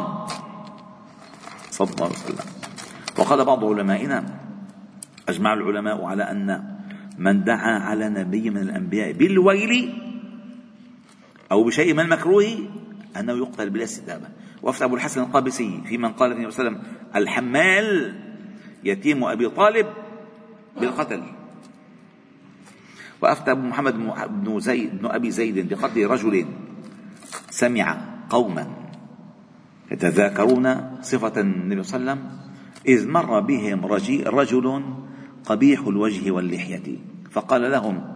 صلى 1.70 1.90
الله 1.90 2.04
عليه 2.04 2.14
وسلم. 2.14 2.50
وقال 3.18 3.44
بعض 3.44 3.64
علمائنا 3.64 4.24
أجمع 5.28 5.52
العلماء 5.52 6.04
على 6.04 6.22
أن 6.30 6.71
من 7.18 7.44
دعا 7.44 7.78
على 7.78 8.08
نبي 8.08 8.50
من 8.50 8.56
الأنبياء 8.56 9.12
بالويل 9.12 9.94
أو 11.52 11.64
بشيء 11.64 11.94
من 11.94 12.00
المكروه 12.00 12.58
أنه 13.16 13.32
يقتل 13.32 13.70
بلا 13.70 13.84
استتابة. 13.84 14.28
وفتى 14.62 14.84
أبو 14.84 14.94
الحسن 14.94 15.20
القابسي 15.20 15.80
في 15.86 15.98
من 15.98 16.12
قال 16.12 16.36
فيه 16.36 16.46
وسلم 16.46 16.82
الحمال 17.16 18.14
يتيم 18.84 19.24
أبي 19.24 19.48
طالب 19.48 19.86
بالقتل. 20.80 21.22
وأفتى 23.22 23.50
أبو 23.50 23.66
محمد 23.66 23.94
بن 24.44 24.60
زيد 24.60 24.98
بن 24.98 25.06
أبي 25.06 25.30
زيد 25.30 25.68
بقتل 25.68 26.06
رجل 26.06 26.46
سمع 27.50 28.00
قوما 28.30 28.66
يتذاكرون 29.90 30.98
صفة 31.02 31.40
النبي 31.40 31.82
صلى 31.82 32.00
الله 32.00 32.10
عليه 32.10 32.20
وسلم 32.20 32.38
إذ 32.88 33.08
مر 33.08 33.40
بهم 33.40 33.86
رجل 34.26 34.82
قبيح 35.46 35.80
الوجه 35.80 36.30
واللحية. 36.30 36.98
فقال 37.30 37.70
لهم 37.70 38.14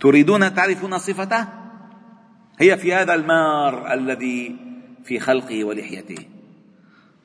تريدون 0.00 0.54
تعرفون 0.54 0.98
صفته؟ 0.98 1.46
هي 2.58 2.76
في 2.76 2.94
هذا 2.94 3.14
المار 3.14 3.92
الذي 3.92 4.56
في 5.04 5.20
خلقه 5.20 5.64
ولحيته. 5.64 6.24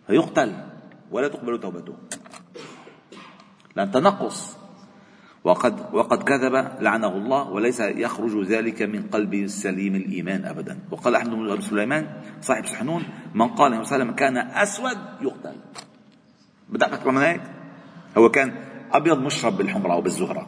فيقتل 0.08 0.54
ولا 1.12 1.28
تقبل 1.28 1.60
توبته. 1.60 1.96
لأن 3.76 3.92
تنقص. 3.92 4.58
وقد 5.44 5.94
وقد 5.94 6.24
كذب 6.24 6.54
لعنه 6.82 7.08
الله 7.08 7.50
وليس 7.50 7.80
يخرج 7.80 8.46
ذلك 8.46 8.82
من 8.82 9.04
قلب 9.04 9.48
سليم 9.48 9.96
الإيمان 9.96 10.46
ابدا. 10.46 10.80
وقال 10.92 11.16
أحمد 11.16 11.30
بن 11.30 11.62
سليمان 11.62 12.22
صاحب 12.42 12.66
سحنون 12.66 13.04
من 13.34 13.48
قال 13.48 13.74
عليه 13.74 13.82
وسلم 13.82 14.12
كان 14.12 14.38
أسود 14.38 14.98
يقتل. 15.22 15.56
بدك 16.70 16.94
أكثر 16.94 17.12
من 17.12 17.22
هيك؟ 17.22 17.42
هو 18.18 18.30
كان 18.30 18.65
أبيض 18.92 19.20
مشرب 19.20 19.58
بالحمرة 19.58 19.94
أو 19.94 20.02
بالزهرة. 20.02 20.48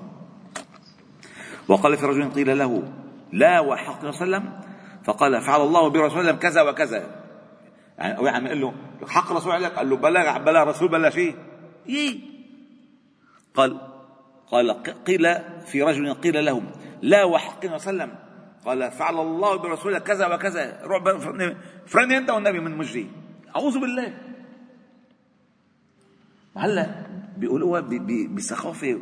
وقال 1.67 1.97
في 1.97 2.06
رجل 2.06 2.32
قيل 2.32 2.58
له 2.58 2.84
لا 3.32 3.60
وحق 3.60 3.97
الله 3.97 4.10
وسلم. 4.10 4.60
فقال 5.04 5.41
فعل 5.41 5.62
الله 5.62 5.89
برسول 5.89 6.32
كذا 6.32 6.62
وكذا. 6.62 7.23
يعني 7.97 8.19
هو 8.19 8.28
عم 8.28 8.45
يقول 8.45 8.62
له 8.62 8.73
حق 9.08 9.32
رسول 9.32 9.52
عليك 9.52 9.71
قال 9.71 9.89
له 9.89 9.97
بلا 9.97 10.38
بلا 10.38 10.63
رسول 10.63 10.88
بلا 10.89 11.10
شيء 11.10 11.36
يي 11.86 12.19
قال 13.56 13.82
قال 14.52 14.84
قيل 14.84 15.36
في 15.65 15.84
رجل 15.84 16.13
قيل 16.13 16.45
له 16.45 16.63
لا 17.02 17.23
وحق 17.23 17.73
وسلم. 17.73 18.15
قال 18.65 18.91
فعل 18.91 19.19
الله 19.19 19.56
برسوله 19.56 20.00
كذا 20.00 20.28
وكذا. 20.36 20.82
روح 20.84 21.04
فرني 21.88 22.17
أنت 22.17 22.30
والنبي 22.30 22.60
من 22.60 22.78
مجري. 22.78 23.12
أعوذ 23.56 23.80
بالله. 23.80 24.17
وهلا 26.56 27.07
بيقولوها 27.39 27.82
بسخافه 28.36 29.00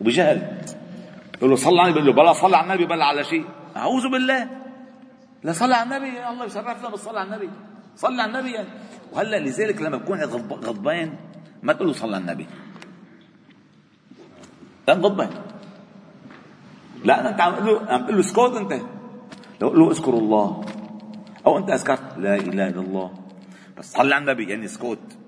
وبجهل. 0.00 0.62
بيقول 1.34 1.50
له 1.50 1.56
صلى 1.56 1.80
على 1.80 1.88
النبي. 1.88 2.00
بيقول 2.00 2.16
له 2.16 2.22
بلا 2.22 2.32
صلى 2.32 2.56
على 2.56 2.66
النبي 2.72 2.86
بلا 2.86 3.04
على 3.04 3.24
شيء. 3.24 3.44
أعوذ 3.76 4.08
بالله. 4.08 4.50
لا 5.42 5.52
صلى 5.52 5.74
على 5.74 5.96
النبي. 5.96 6.28
الله 6.28 6.44
يشرفنا 6.44 6.88
بالصلاة 6.88 7.20
على 7.20 7.34
النبي. 7.34 7.50
صلى 7.96 8.22
على 8.22 8.38
النبي. 8.38 8.52
يعني. 8.52 8.68
وهلا 9.12 9.38
لذلك 9.38 9.82
لما 9.82 9.96
بكون 9.96 10.20
غضبان 10.50 11.14
ما 11.62 11.72
تقول 11.72 11.88
له 11.88 11.94
صلى 11.94 12.16
على 12.16 12.22
النبي. 12.22 12.46
لا 14.88 14.94
غضبان. 14.94 15.30
لا 17.04 17.30
أنت 17.30 17.40
عم 17.40 17.54
تقول 17.54 17.66
له 17.66 17.92
عم 17.92 18.02
تقول 18.04 18.14
له 18.14 18.20
اسكت 18.20 18.56
أنت. 18.56 18.72
لو 19.60 19.68
قول 19.68 19.78
له 19.78 19.90
اذكر 19.90 20.14
الله. 20.14 20.64
أو 21.46 21.58
أنت 21.58 21.70
أذكرت 21.70 22.18
لا 22.18 22.34
إله 22.34 22.68
إلا 22.68 22.80
الله. 22.80 23.14
بس 23.78 23.92
صلي 23.92 24.14
على 24.14 24.22
النبي 24.22 24.50
يعني 24.50 24.64
اسكت. 24.64 25.18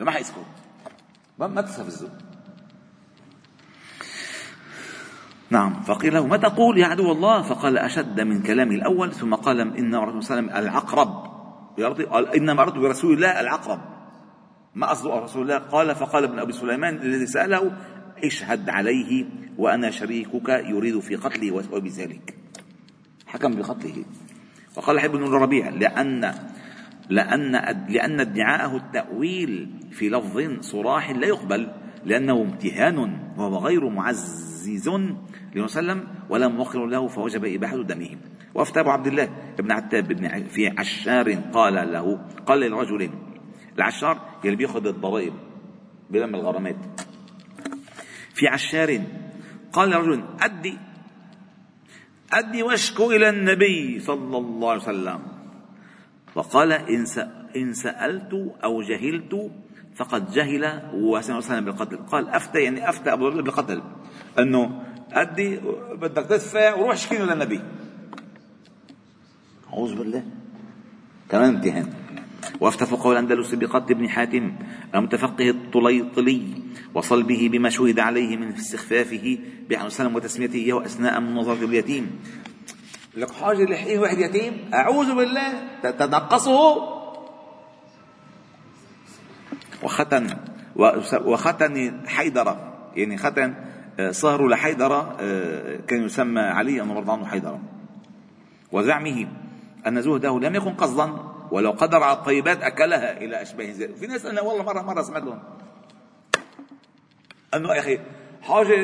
ما 0.00 0.10
حيسكت. 0.10 0.63
ما, 1.38 1.60
تستفزه 1.60 2.08
نعم 5.50 5.82
فقيل 5.82 6.14
له 6.14 6.26
ما 6.26 6.36
تقول 6.36 6.78
يا 6.78 6.86
عدو 6.86 7.12
الله؟ 7.12 7.42
فقال 7.42 7.78
أشد 7.78 8.20
من 8.20 8.42
كلامه 8.42 8.74
الأول. 8.74 9.12
ثم 9.12 9.34
قال 9.34 9.60
إن 9.60 9.94
الرسول 9.94 10.22
صلى 10.22 10.38
الله 10.38 10.52
عليه 10.52 10.60
وسلم 10.60 10.68
العقرب. 10.68 11.34
قال 12.12 12.28
إنما 12.28 12.62
أردت 12.62 12.78
برسول 12.78 13.12
الله 13.14 13.40
العقرب. 13.40 13.80
ما 14.74 14.86
قصده 14.86 15.18
رسول 15.18 15.42
الله؟ 15.42 15.58
قال 15.58 15.94
فقال 15.94 16.24
ابن 16.24 16.38
أبي 16.38 16.52
سليمان 16.52 16.94
الذي 16.96 17.26
سأله 17.26 17.72
اشهد 18.24 18.68
عليه 18.68 19.24
وأنا 19.58 19.90
شريكك 19.90 20.48
يريد 20.48 20.98
في 20.98 21.16
قتله 21.16 21.52
وبذلك 21.72 22.34
حكم 23.26 23.56
بقتله. 23.56 24.04
وقال 24.76 25.00
حب 25.00 25.12
بن 25.12 25.24
الربيع 25.24 25.68
لأن 25.68 26.34
لأن 27.08 27.52
لأن 27.88 28.20
ادعاءه 28.20 28.76
التأويل 28.76 29.70
في 29.90 30.08
لفظ 30.08 30.60
صراح 30.60 31.10
لا 31.10 31.26
يقبل 31.26 31.72
لأنه 32.04 32.42
امتهان 32.42 32.98
وهو 33.36 33.56
غير 33.56 33.88
معزز 33.88 34.90
لوسلم 35.54 36.04
ولا 36.28 36.48
موقر 36.48 36.86
له 36.86 37.08
فوجب 37.08 37.44
إباحة 37.44 37.82
دمه. 37.82 38.16
وأفتى 38.54 38.80
أبو 38.80 38.90
عبد 38.90 39.06
الله 39.06 39.28
بن 39.58 39.72
عتاب 39.72 40.08
بن 40.08 40.44
في 40.48 40.68
عشار 40.78 41.32
قال 41.32 41.74
له 41.92 42.20
قال 42.46 42.60
للرجل 42.60 43.10
العشار 43.76 44.40
يلي 44.44 44.56
بيأخذ 44.56 44.86
الضرائب 44.86 45.32
بلم 46.10 46.34
الغرامات. 46.34 46.76
في 48.34 48.48
عشار 48.48 49.00
قال 49.72 49.90
لرجل 49.90 50.24
أدي 50.40 50.78
أدي 52.32 52.62
واشكو 52.62 53.10
إلى 53.10 53.28
النبي 53.28 54.00
صلى 54.00 54.36
الله 54.38 54.70
عليه 54.70 54.82
وسلم. 54.82 55.33
وقال 56.34 56.72
إن 57.56 57.72
سألت 57.72 58.32
أو 58.64 58.82
جهلت 58.82 59.50
فقد 59.94 60.30
جهل 60.30 60.82
وسلم 60.94 61.64
بالقتل. 61.64 61.96
قال 61.96 62.28
أفتى 62.28 62.58
يعني 62.58 62.88
أفتى 62.88 63.12
أبو 63.12 63.30
بالقتل. 63.30 63.82
أنه 64.38 64.82
أدي 65.12 65.60
بدك 65.94 66.26
تدفع 66.26 66.74
وروح 66.74 66.92
اشكي 66.92 67.18
للنبي. 67.18 67.60
أعوذ 69.72 69.94
بالله. 69.98 70.22
كمان 71.30 71.54
امتحان 71.54 71.92
وافتى 72.60 72.86
فقهاء 72.86 73.12
الأندلس 73.12 73.54
بقتل 73.54 73.94
ابن 73.94 74.08
حاتم 74.08 74.52
المتفقه 74.94 75.50
الطليطلي 75.50 76.42
وصلبه 76.94 77.48
بما 77.52 77.68
شهد 77.68 77.98
عليه 77.98 78.36
من 78.36 78.52
استخفافه 78.52 79.38
بعن 79.70 79.88
سلم 79.88 80.14
وتسميته 80.14 80.56
إياه 80.56 80.84
أثناء 80.84 81.20
مناظرة 81.20 81.64
اليتيم. 81.64 82.10
لك 83.16 83.30
حاجة 83.30 83.64
لحيه 83.64 83.98
واحد 83.98 84.18
يتيم. 84.18 84.70
أعوذ 84.74 85.14
بالله. 85.14 85.52
تنقصه 85.82 86.76
وختن 89.82 90.36
وختن 91.24 92.00
حيدرة. 92.06 92.74
يعني 92.96 93.16
ختن 93.16 93.54
آه، 94.00 94.10
صهر 94.10 94.48
لحيدرة 94.48 95.16
آه، 95.20 95.76
كان 95.76 96.02
يسمى 96.02 96.40
علي 96.40 96.80
رضي 96.80 97.12
عنه 97.12 97.26
حيدرة. 97.26 97.60
وزعمه 98.72 99.28
أن 99.86 100.02
زهده 100.02 100.40
لم 100.40 100.54
يكن 100.54 100.74
قصدا 100.74 101.12
ولو 101.50 101.70
قدر 101.70 102.02
على 102.02 102.12
الطيبات 102.12 102.62
أكلها 102.62 103.16
إلى 103.16 103.42
أشباه 103.42 103.64
ذلك 103.64 103.96
في 103.96 104.06
ناس 104.06 104.26
أنا 104.26 104.40
والله 104.40 104.64
مرة 104.64 104.82
مرة 104.82 105.02
سمعت 105.02 105.22
لهم. 105.22 105.42
أنه 107.54 107.74
يا 107.74 107.80
أخي 107.80 107.98
حاجة 108.42 108.76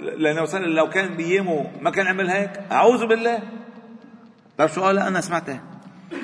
لأنه 0.00 0.58
لو 0.58 0.88
كان 0.88 1.16
بيامه 1.16 1.70
ما 1.80 1.90
كان 1.90 2.06
عمل 2.06 2.30
هيك؟ 2.30 2.50
أعوذ 2.72 3.06
بالله. 3.06 3.42
طيب 4.58 4.68
شو 4.68 4.82
قال 4.82 5.24
سمعته. 5.24 5.60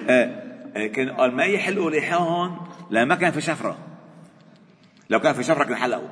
آه 0.08 0.42
آه 0.76 0.86
كان 0.86 1.10
قال 1.10 1.36
ما 1.36 1.44
يحلقوا 1.44 1.90
لحاهم 1.90 2.66
لا 2.90 3.04
ما 3.04 3.14
كان 3.14 3.32
في 3.32 3.40
شفرة. 3.40 3.78
لو 5.10 5.20
كان 5.20 5.34
في 5.34 5.42
شفرة 5.42 5.64
كان 5.64 5.76
حلقوا 5.76 6.08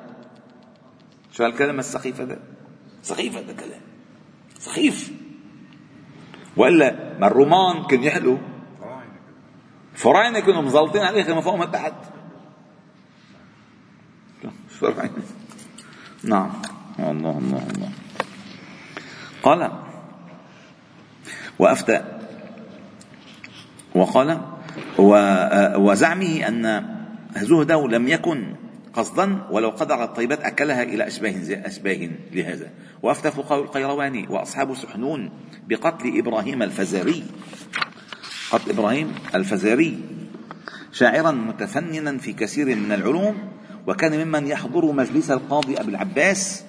شو 1.33 1.45
هالكلام 1.45 1.79
السخيف 1.79 2.21
هذا. 2.21 2.39
سخيف 3.03 3.37
هذا 3.37 3.51
الكلام. 3.51 3.81
سخيف. 4.59 5.13
وإلا 6.57 7.19
ما 7.19 7.27
الرومان 7.27 7.87
كانوا 7.87 8.05
يحلقوا 8.05 8.39
فراعنة 9.95 10.41
كانوا 10.41 10.63
مزلطين 10.63 11.03
عليه 11.03 11.35
من 11.35 11.41
فوق 11.41 11.55
من 11.55 11.71
تحت. 11.71 11.95
نعم. 16.25 16.53
الله 16.99 17.39
الله 17.39 17.67
الله 17.71 17.91
قال 19.43 19.90
وأفتى. 21.61 22.01
وقال 23.95 24.41
وزعمه 25.77 26.49
أن 26.49 26.85
زهده 27.37 27.89
لم 27.89 28.09
يكن 28.09 28.55
قصدا 28.95 29.43
ولو 29.51 29.71
قدر 29.71 30.05
الطيبات 30.05 30.41
أكلها 30.41 30.83
إلى 30.83 31.07
أشباه 31.07 31.35
أشباه 31.67 32.11
لهذا. 32.33 32.71
وأفتى 33.03 33.31
فقهاء 33.31 33.63
القيرواني 33.63 34.27
وأصحاب 34.29 34.75
سحنون 34.75 35.31
بقتل 35.69 36.19
إبراهيم 36.19 36.63
الفزاري. 36.63 37.25
قتل 38.51 38.71
إبراهيم 38.71 39.15
الفزاري. 39.35 39.99
شاعرا 40.93 41.31
متفننا 41.31 42.19
في 42.19 42.33
كثير 42.33 42.77
من 42.77 42.93
العلوم 42.93 43.39
وكان 43.87 44.25
ممن 44.25 44.47
يحضر 44.47 44.93
مجلس 44.93 45.31
القاضي 45.31 45.81
أبي 45.81 45.91
العباس. 45.91 46.65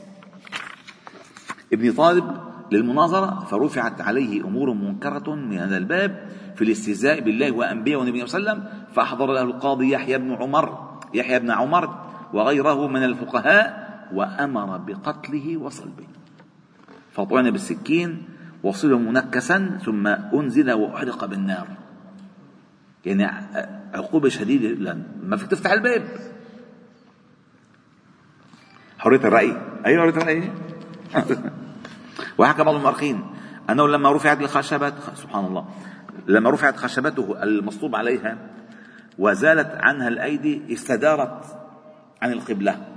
ابن 1.73 1.91
طالب 1.91 2.50
للمناظرة 2.71 3.45
فرفعت 3.45 4.01
عليه 4.01 4.45
أمور 4.45 4.73
منكرة 4.73 5.35
من 5.35 5.57
هذا 5.57 5.77
الباب 5.77 6.29
في 6.55 6.63
الاستهزاء 6.63 7.19
بالله 7.19 7.51
وأنبياء 7.51 7.99
ونبيه 7.99 8.25
صلى 8.25 8.39
الله 8.39 8.51
عليه 8.51 8.61
وسلم 8.61 8.85
فأحضر 8.93 9.33
له 9.33 9.41
القاضي 9.41 9.91
يحيى 9.91 10.17
بن 10.17 10.31
عمر 10.31 10.91
يحيى 11.13 11.39
بن 11.39 11.51
عمر 11.51 12.05
وغيره 12.33 12.87
من 12.87 13.03
الفقهاء 13.03 13.91
وأمر 14.13 14.77
بقتله 14.77 15.57
وصلبه. 15.57 16.07
فطعن 17.11 17.51
بالسكين 17.51 18.23
وصل 18.63 18.93
منكسا 18.93 19.79
ثم 19.85 20.07
أنزل 20.07 20.71
وأحرق 20.71 21.25
بالنار. 21.25 21.67
يعني 23.05 23.27
عقوبة 23.93 24.29
شديدة 24.29 24.97
ما 25.23 25.37
فيك 25.37 25.47
تفتح 25.47 25.71
الباب. 25.71 26.03
حرية 28.99 29.17
الرأي. 29.17 29.57
أي 29.85 29.99
حرية 29.99 30.17
الرأي. 30.17 30.51
وحكى 32.37 32.63
بعض 32.63 32.75
المؤرخين. 32.75 33.21
أنه 33.69 33.87
لما 33.87 34.11
رفعت 34.11 34.41
الخشبات 34.41 34.93
سبحان 35.15 35.45
الله 35.45 35.65
لما 36.27 36.49
رفعت 36.49 36.77
خشبته 36.77 37.43
المصلوب 37.43 37.95
عليها 37.95 38.37
وزالت 39.19 39.71
عنها 39.75 40.07
الأيدي 40.07 40.73
استدارت 40.73 41.45
عن 42.21 42.31
القبلة. 42.31 42.87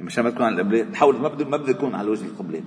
مشان 0.00 0.24
ما 0.24 0.30
تكون 0.30 0.42
على 0.42 0.54
القبلة 0.54 0.82
تحول 0.82 1.16
ما 1.20 1.28
بده 1.28 1.44
ما 1.44 1.56
بده 1.56 1.70
يكون 1.70 1.94
على 1.94 2.08
وجه 2.08 2.24
القبلة. 2.24 2.62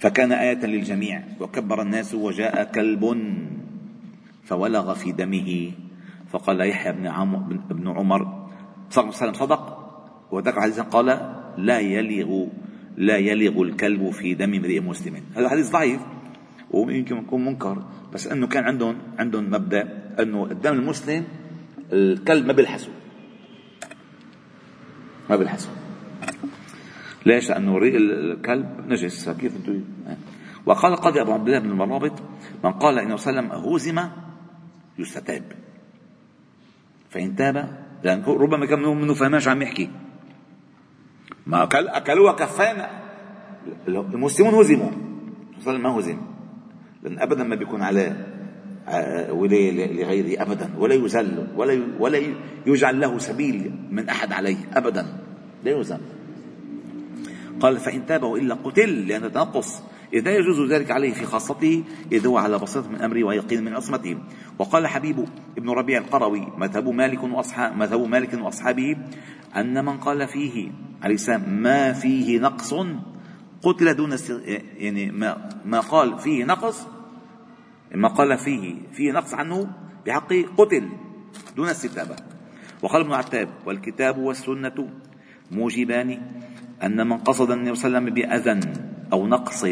فكان 0.00 0.32
آية 0.32 0.66
للجميع. 0.66 1.22
وكبر 1.40 1.82
الناس 1.82 2.14
وجاء 2.14 2.64
كلب 2.64 3.34
فولغ 4.44 4.94
في 4.94 5.12
دمه. 5.12 5.72
فقال 6.30 6.60
يحيى 6.60 6.92
بن 6.92 7.06
عمر 7.06 7.38
بن 7.70 7.88
عمر 7.88 8.48
صلى 8.90 9.04
الله 9.04 9.16
عليه 9.16 9.30
وسلم 9.30 9.32
صدق؟ 9.32 9.78
وذكر 10.30 10.60
حديثا 10.60 10.82
قال 10.82 11.34
لا 11.58 11.78
يلغ 11.78 12.46
لا 12.96 13.16
يلغ 13.16 13.62
الكلب 13.62 14.10
في 14.10 14.34
دم 14.34 14.54
امرئ 14.54 14.80
مسلم. 14.80 15.14
هذا 15.36 15.48
حديث 15.48 15.70
ضعيف 15.70 16.00
ويمكن 16.70 17.16
يكون 17.16 17.44
منكر 17.44 17.82
بس 18.12 18.26
إنه 18.26 18.46
كان 18.46 18.64
عندهم 18.64 18.96
عندهم 19.18 19.50
مبدأ 19.50 20.12
إنه 20.20 20.44
الدم 20.50 20.72
المسلم 20.72 21.24
الكلب 21.92 22.46
ما 22.46 22.52
بيلحسه. 22.52 22.90
ما 25.30 25.36
بيلحسه. 25.36 25.70
ليش؟ 27.26 27.50
لأنه 27.50 27.78
ريق 27.78 27.94
الكلب 27.94 28.66
نجس. 28.88 29.28
كيف 29.28 29.56
أنتم 29.56 29.84
وقال 30.66 30.92
القاضي 30.92 31.20
أبو 31.20 31.32
عبد 31.32 31.48
الله 31.48 31.58
بن 31.58 31.70
المرابط 31.70 32.22
من 32.64 32.72
قال 32.72 32.98
إنه 32.98 33.14
وسلم 33.14 33.52
هزم 33.52 34.00
يستتاب. 34.98 35.42
فإن 37.10 37.36
تاب 37.36 37.84
لأن 38.04 38.22
ربما 38.22 38.66
كان 38.66 38.82
منه 38.82 39.14
فهماش 39.14 39.48
عم 39.48 39.62
يحكي. 39.62 39.90
ما 41.46 41.62
أكل 41.62 41.88
أكلوها 41.88 42.32
كفانا 42.32 42.90
المسلمون 43.88 44.54
هزموا. 44.54 44.90
صلى 45.64 45.78
ما 45.78 45.98
هزم 45.98 46.18
لأن 47.02 47.18
أبدا 47.18 47.44
ما 47.44 47.54
بيكون 47.56 47.82
عليه 47.82 48.26
آه، 48.88 49.32
ولاية 49.32 50.02
لغيره 50.02 50.42
أبدا 50.42 50.70
ولا 50.78 50.94
يذل 50.94 51.46
ولا 51.56 51.82
ولا 51.98 52.20
يجعل 52.66 53.00
له 53.00 53.18
سبيل 53.18 53.72
من 53.90 54.08
أحد 54.08 54.32
عليه 54.32 54.56
أبدا. 54.74 55.06
لا 55.64 55.70
يزل. 55.80 55.98
قال 57.60 57.76
فإن 57.76 58.06
تاب 58.06 58.22
وإلا 58.22 58.54
قتل 58.54 59.08
لأن 59.08 59.32
تنقص 59.32 59.82
إذا 60.12 60.30
يجوز 60.30 60.72
ذلك 60.72 60.90
عليه 60.90 61.12
في 61.12 61.26
خاصته 61.26 61.84
إذ 62.12 62.26
هو 62.26 62.38
على 62.38 62.58
بسيطة 62.58 62.88
من 62.88 62.96
أمره 62.96 63.24
ويقين 63.24 63.64
من 63.64 63.74
عصمته 63.74 64.18
وقال 64.58 64.86
حبيب 64.86 65.24
ابن 65.58 65.70
ربيع 65.70 65.98
القروي 65.98 66.48
مذهب 66.56 66.88
مالك 66.88 67.22
وأصحاب 67.22 67.76
مذهب 67.76 68.00
مالك 68.00 68.34
وأصحابه 68.34 68.96
أن 69.56 69.84
من 69.84 69.96
قال 69.98 70.28
فيه 70.28 70.72
عليه 71.02 71.14
السلام 71.14 71.62
ما 71.62 71.92
فيه 71.92 72.38
نقص 72.38 72.74
قتل 73.62 73.94
دون 73.94 74.16
يعني 74.76 75.10
ما, 75.10 75.48
ما 75.64 75.80
قال 75.80 76.18
فيه 76.18 76.44
نقص 76.44 76.86
ما 77.94 78.08
قال 78.08 78.38
فيه 78.38 78.74
فيه 78.92 79.12
نقص 79.12 79.34
عنه 79.34 79.70
بحقه 80.06 80.44
قتل 80.58 80.88
دون 81.56 81.68
استتابة. 81.68 82.16
وقال 82.82 83.00
ابن 83.00 83.12
عتاب 83.12 83.48
والكتاب 83.66 84.18
والسنة 84.18 84.88
موجبان 85.50 86.22
أن 86.82 87.08
من 87.08 87.18
قصد 87.18 87.50
النبي 87.50 87.74
صلى 87.74 87.86
الله 87.86 87.98
عليه 87.98 88.10
وسلم 88.10 88.14
بأذى 88.14 88.60
أو 89.12 89.26
نقص. 89.26 89.64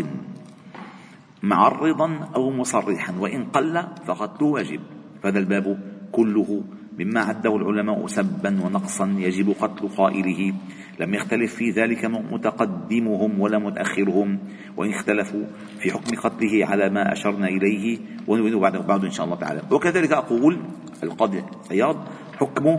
معرضا 1.42 2.30
أو 2.36 2.50
مصرحا 2.50 3.14
وإن 3.18 3.44
قل 3.44 3.84
فقد 4.06 4.42
واجب 4.42 4.80
فهذا 5.22 5.38
الباب 5.38 5.78
كله 6.12 6.62
مما 6.98 7.20
عده 7.20 7.56
العلماء 7.56 8.06
سبا 8.06 8.64
ونقصا 8.64 9.06
يجب 9.18 9.54
قتل 9.60 9.88
قائله. 9.88 10.54
لم 11.00 11.14
يختلف 11.14 11.54
في 11.54 11.70
ذلك 11.70 12.04
متقدمهم 12.04 13.40
ولا 13.40 13.58
متأخرهم. 13.58 14.38
وإن 14.76 14.90
اختلفوا 14.90 15.44
في 15.78 15.92
حكم 15.92 16.16
قتله 16.16 16.66
على 16.66 16.90
ما 16.90 17.12
أشرنا 17.12 17.48
إليه 17.48 17.98
ونبين 18.28 18.60
بعد 18.60 18.86
بعد 18.86 19.04
إن 19.04 19.10
شاء 19.10 19.26
الله 19.26 19.36
تعالى. 19.36 19.62
وكذلك 19.70 20.12
أقول 20.12 20.58
القاضي 21.02 21.42
عياض 21.70 21.96
حكم 22.36 22.78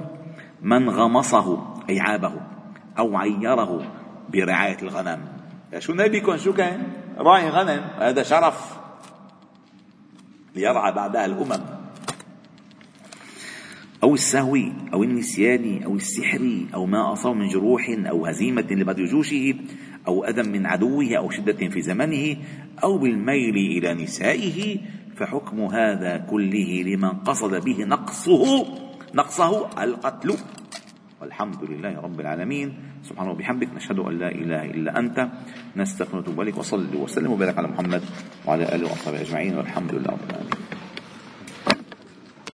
من 0.62 0.90
غمصه 0.90 1.74
أي 1.90 2.00
عابه 2.00 2.34
أو 3.00 3.18
عيره 3.18 3.82
برعاية 4.34 4.78
الغنم. 4.82 5.20
شو 5.80 5.94
نبيكم 5.94 6.38
شو 6.38 6.54
كان؟ 6.54 6.84
راعي 7.22 7.50
غنم 7.50 7.82
هذا 8.00 8.24
شرف 8.24 8.78
ليرعى 10.56 10.92
بعدها 10.92 11.26
الأمم. 11.26 11.64
أو 14.04 14.14
السهو 14.14 14.58
أو 14.94 15.04
النسيان 15.04 15.84
أو 15.84 15.96
السحر 15.96 16.66
أو 16.74 16.86
ما 16.86 17.14
أصاب 17.14 17.36
من 17.36 17.48
جروح 17.48 17.82
أو 17.90 18.26
هزيمة 18.26 18.68
لبعض 18.72 18.96
جيوشه 18.96 19.54
أو 20.08 20.26
أذى 20.26 20.50
من 20.50 20.66
عدوه 20.66 21.18
أو 21.18 21.30
شدة 21.30 21.70
في 21.70 21.82
زمنه 21.82 22.38
أو 22.84 22.98
بالميل 22.98 23.56
إلى 23.56 24.04
نسائه 24.04 24.78
فحكم 25.18 25.62
هذا 25.62 26.18
كله 26.18 26.84
لمن 26.86 27.10
قصد 27.10 27.64
به 27.64 27.84
نقصه 27.84 28.66
نقصه 29.16 29.84
القتل. 29.84 30.38
والحمد 31.22 31.70
لله 31.70 32.02
رب 32.02 32.20
العالمين. 32.20 32.74
سبحانه 33.04 33.32
وبحمدك 33.32 33.70
نشهد 33.76 34.00
أن 34.00 34.20
لا 34.20 34.30
إله 34.32 34.66
إلا 34.66 35.00
أنت. 35.00 35.28
نستغفرك 35.78 36.14
ونتوب 36.14 36.42
إليك. 36.42 36.58
وصلي 36.58 36.98
وسلم 36.98 37.32
وبارك 37.32 37.58
على 37.58 37.68
محمد 37.68 38.02
وعلى 38.46 38.76
آله 38.76 38.86
وصحبه 38.86 39.22
أجمعين. 39.22 39.58
والحمد 39.58 39.92
لله 39.96 40.10
رب 40.10 40.26
العالمين. 40.30 40.81